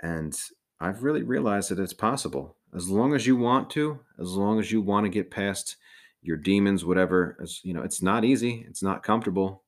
And 0.00 0.34
I've 0.80 1.02
really 1.02 1.22
realized 1.22 1.70
that 1.70 1.78
it's 1.80 1.92
possible. 1.92 2.56
As 2.74 2.88
long 2.88 3.14
as 3.14 3.26
you 3.26 3.36
want 3.36 3.70
to, 3.70 4.00
as 4.18 4.30
long 4.30 4.58
as 4.58 4.70
you 4.72 4.80
want 4.80 5.04
to 5.04 5.10
get 5.10 5.30
past 5.30 5.76
your 6.22 6.36
demons, 6.36 6.84
whatever, 6.84 7.36
as 7.42 7.60
you 7.62 7.74
know, 7.74 7.82
it's 7.82 8.02
not 8.02 8.24
easy, 8.24 8.64
it's 8.68 8.82
not 8.82 9.02
comfortable, 9.02 9.64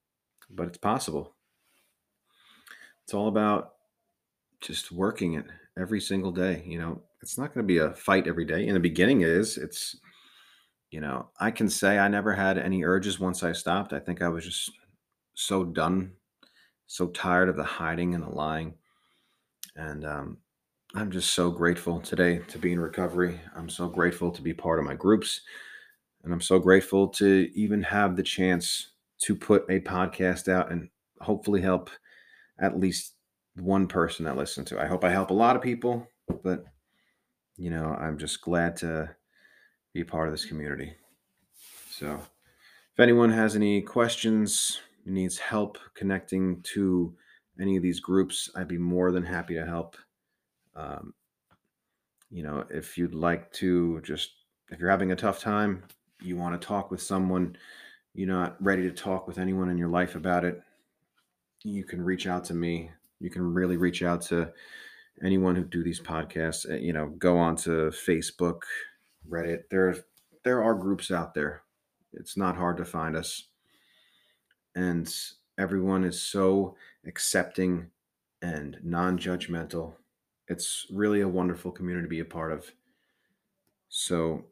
but 0.51 0.67
it's 0.67 0.79
possible. 0.79 1.35
It's 3.05 3.15
all 3.15 3.29
about 3.29 3.75
just 4.61 4.93
working 4.93 5.35
it 5.35 5.47
every 5.79 6.01
single 6.01 6.33
day. 6.33 6.63
You 6.67 6.79
know, 6.79 7.03
it's 7.23 7.37
not 7.37 7.53
going 7.55 7.67
to 7.67 7.73
be 7.73 7.79
a 7.79 7.93
fight 7.93 8.27
every 8.27 8.45
day. 8.45 8.67
In 8.67 8.75
the 8.75 8.81
beginning, 8.81 9.21
it 9.21 9.29
is. 9.29 9.57
It's, 9.57 9.97
you 10.91 11.01
know, 11.01 11.29
I 11.39 11.51
can 11.51 11.69
say 11.69 11.99
I 11.99 12.09
never 12.09 12.33
had 12.33 12.59
any 12.59 12.85
urges 12.85 13.21
once 13.21 13.43
I 13.43 13.53
stopped. 13.53 13.93
I 13.93 14.01
think 14.01 14.23
I 14.23 14.29
was 14.29 14.45
just 14.45 14.71
so 15.35 15.65
done, 15.65 16.13
so 16.87 17.09
tired 17.09 17.49
of 17.49 17.57
the 17.57 17.65
hiding 17.65 18.15
and 18.15 18.23
the 18.25 18.31
lying. 18.31 18.75
And 19.77 20.05
um, 20.05 20.39
I'm 20.95 21.11
just 21.11 21.35
so 21.35 21.51
grateful 21.51 22.01
today 22.01 22.39
to 22.49 22.59
be 22.59 22.73
in 22.73 22.81
recovery. 22.81 23.41
I'm 23.57 23.69
so 23.69 23.89
grateful 23.89 24.31
to 24.31 24.43
be 24.43 24.55
part 24.55 24.79
of 24.79 24.85
my 24.85 24.95
groups. 24.95 25.43
And 26.25 26.33
I'm 26.33 26.41
so 26.41 26.59
grateful 26.59 27.09
to 27.09 27.51
even 27.55 27.83
have 27.83 28.17
the 28.17 28.23
chance 28.23 28.93
to 29.23 29.35
put 29.35 29.65
a 29.71 29.81
podcast 29.81 30.49
out 30.49 30.73
and 30.73 30.89
hopefully 31.21 31.61
help 31.61 31.91
at 32.59 32.79
least 32.79 33.15
one 33.57 33.87
person 33.87 34.25
that 34.25 34.37
listen 34.37 34.65
to. 34.67 34.81
I 34.81 34.87
hope 34.87 35.05
I 35.05 35.11
help 35.11 35.31
a 35.31 35.35
lot 35.35 35.57
of 35.57 35.63
people, 35.63 36.07
but 36.43 36.65
you 37.61 37.69
know, 37.69 37.95
I'm 38.01 38.17
just 38.17 38.41
glad 38.41 38.75
to 38.79 39.15
be 39.93 40.03
part 40.03 40.29
of 40.29 40.33
this 40.33 40.47
community. 40.47 40.95
So, 41.91 42.15
if 42.15 42.99
anyone 42.99 43.31
has 43.31 43.55
any 43.55 43.83
questions, 43.83 44.81
needs 45.05 45.37
help 45.37 45.77
connecting 45.95 46.63
to 46.75 47.15
any 47.61 47.77
of 47.77 47.83
these 47.83 48.01
groups, 48.01 48.49
I'd 48.57 48.67
be 48.67 48.79
more 48.79 49.13
than 49.13 49.25
happy 49.25 49.55
to 49.57 49.67
help. 49.67 49.99
Um, 50.75 51.13
you 52.31 52.43
know, 52.43 52.65
if 52.71 52.97
you'd 52.97 53.15
like 53.15 53.53
to 53.55 54.01
just, 54.01 54.31
if 54.71 54.81
you're 54.81 54.89
having 54.89 55.13
a 55.13 55.17
tough 55.17 55.39
time, 55.39 55.83
you 56.23 56.39
want 56.39 56.59
to 56.59 56.67
talk 56.67 56.91
with 56.91 57.03
someone, 57.03 57.57
you're 58.15 58.27
not 58.27 58.57
ready 58.63 58.85
to 58.85 58.91
talk 58.91 59.29
with 59.29 59.37
anyone 59.37 59.69
in 59.69 59.77
your 59.77 59.89
life 59.89 60.15
about 60.15 60.47
it, 60.47 60.63
you 61.63 61.85
can 61.85 62.01
reach 62.01 62.27
out 62.27 62.45
to 62.45 62.55
me. 62.55 62.91
You 63.19 63.29
can 63.29 63.53
really 63.53 63.77
reach 63.77 64.03
out 64.03 64.23
to 64.23 64.51
anyone 65.23 65.55
who 65.57 65.65
do 65.65 65.83
these 65.83 66.01
podcasts. 66.01 66.69
Uh, 66.69 66.77
you 66.77 66.93
know, 66.93 67.09
go 67.19 67.39
on 67.39 67.57
to 67.57 67.91
Facebook, 67.91 68.63
Reddit. 69.29 69.63
There, 69.71 69.97
there 70.45 70.63
are 70.63 70.75
groups 70.75 71.11
out 71.11 71.35
there. 71.35 71.63
It's 72.13 72.37
not 72.37 72.57
hard 72.57 72.77
to 72.79 72.85
find 72.85 73.17
us, 73.17 73.49
and 74.75 75.13
everyone 75.59 76.05
is 76.05 76.21
so 76.21 76.75
accepting 77.07 77.91
and 78.43 78.79
non-judgmental. 78.83 79.95
It's 80.49 80.87
really 80.91 81.21
a 81.21 81.29
wonderful 81.29 81.71
community 81.71 82.07
to 82.07 82.11
be 82.11 82.21
a 82.21 82.25
part 82.25 82.53
of. 82.53 82.69
So, 83.89 84.45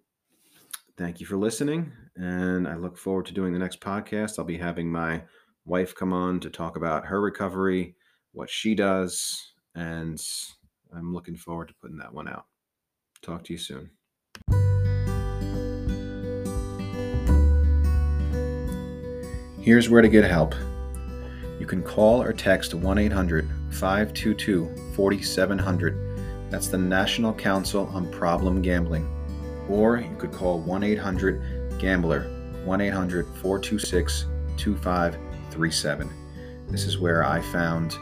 thank 0.96 1.18
you 1.18 1.26
for 1.26 1.36
listening, 1.36 1.92
and 2.14 2.68
I 2.68 2.76
look 2.76 2.96
forward 2.96 3.26
to 3.26 3.34
doing 3.34 3.52
the 3.52 3.58
next 3.58 3.80
podcast. 3.80 4.38
I'll 4.38 4.44
be 4.44 4.58
having 4.58 4.90
my 4.90 5.22
wife 5.64 5.94
come 5.94 6.12
on 6.12 6.40
to 6.40 6.50
talk 6.50 6.76
about 6.76 7.06
her 7.06 7.20
recovery, 7.20 7.96
what 8.32 8.50
she 8.50 8.74
does, 8.74 9.52
and 9.74 10.20
I'm 10.94 11.12
looking 11.12 11.36
forward 11.36 11.68
to 11.68 11.74
putting 11.74 11.98
that 11.98 12.12
one 12.12 12.28
out. 12.28 12.46
Talk 13.22 13.44
to 13.44 13.52
you 13.52 13.58
soon. 13.58 13.90
Here's 19.60 19.90
where 19.90 20.00
to 20.00 20.08
get 20.08 20.24
help. 20.24 20.54
You 21.60 21.66
can 21.66 21.82
call 21.82 22.22
or 22.22 22.32
text 22.32 22.72
1 22.72 22.98
800 22.98 23.48
522 23.70 24.92
4700. 24.94 26.50
That's 26.50 26.68
the 26.68 26.78
National 26.78 27.34
Council 27.34 27.90
on 27.92 28.10
Problem 28.10 28.62
Gambling. 28.62 29.06
Or 29.68 29.98
you 29.98 30.16
could 30.16 30.32
call 30.32 30.60
1 30.60 30.82
800 30.84 31.78
Gambler, 31.78 32.22
1 32.64 32.80
800 32.80 33.26
426 33.26 34.26
2537. 34.56 36.10
This 36.68 36.84
is 36.84 36.98
where 36.98 37.24
I 37.24 37.40
found 37.40 37.98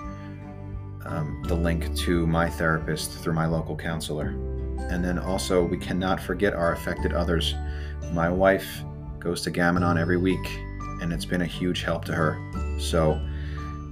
um, 1.09 1.43
the 1.47 1.55
link 1.55 1.95
to 1.97 2.27
my 2.27 2.49
therapist 2.49 3.13
through 3.13 3.35
my 3.35 3.47
local 3.47 3.77
counselor. 3.77 4.29
And 4.91 5.05
then 5.05 5.19
also, 5.19 5.65
we 5.65 5.79
cannot 5.79 6.21
forget 6.21 6.55
our 6.55 6.73
affected 6.73 7.13
others. 7.13 7.55
My 8.13 8.29
wife 8.29 8.83
goes 9.19 9.43
to 9.43 9.51
Gam-Anon 9.51 9.99
every 9.99 10.17
week, 10.17 10.47
and 11.01 11.13
it's 11.13 11.25
been 11.25 11.43
a 11.43 11.47
huge 11.47 11.83
help 11.83 12.05
to 12.05 12.15
her. 12.15 12.39
So, 12.79 13.21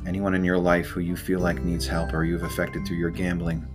anyone 0.06 0.34
in 0.34 0.44
your 0.44 0.58
life 0.58 0.86
who 0.86 1.00
you 1.00 1.16
feel 1.16 1.40
like 1.40 1.62
needs 1.62 1.86
help 1.86 2.12
or 2.12 2.24
you've 2.24 2.44
affected 2.44 2.86
through 2.86 2.98
your 2.98 3.10
gambling, 3.10 3.66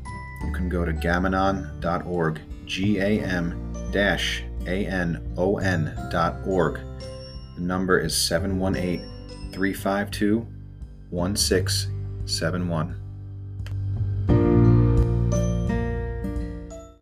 you 0.45 0.53
can 0.53 0.69
go 0.69 0.85
to 0.85 0.93
gamanon.org, 0.93 2.39
G 2.65 2.99
A 2.99 3.19
M 3.21 3.73
A 4.67 4.85
N 4.85 5.33
O 5.37 5.57
N.org. 5.57 6.79
The 7.55 7.61
number 7.61 7.99
is 7.99 8.15
718 8.15 9.51
352 9.51 10.47
1671. 11.09 12.98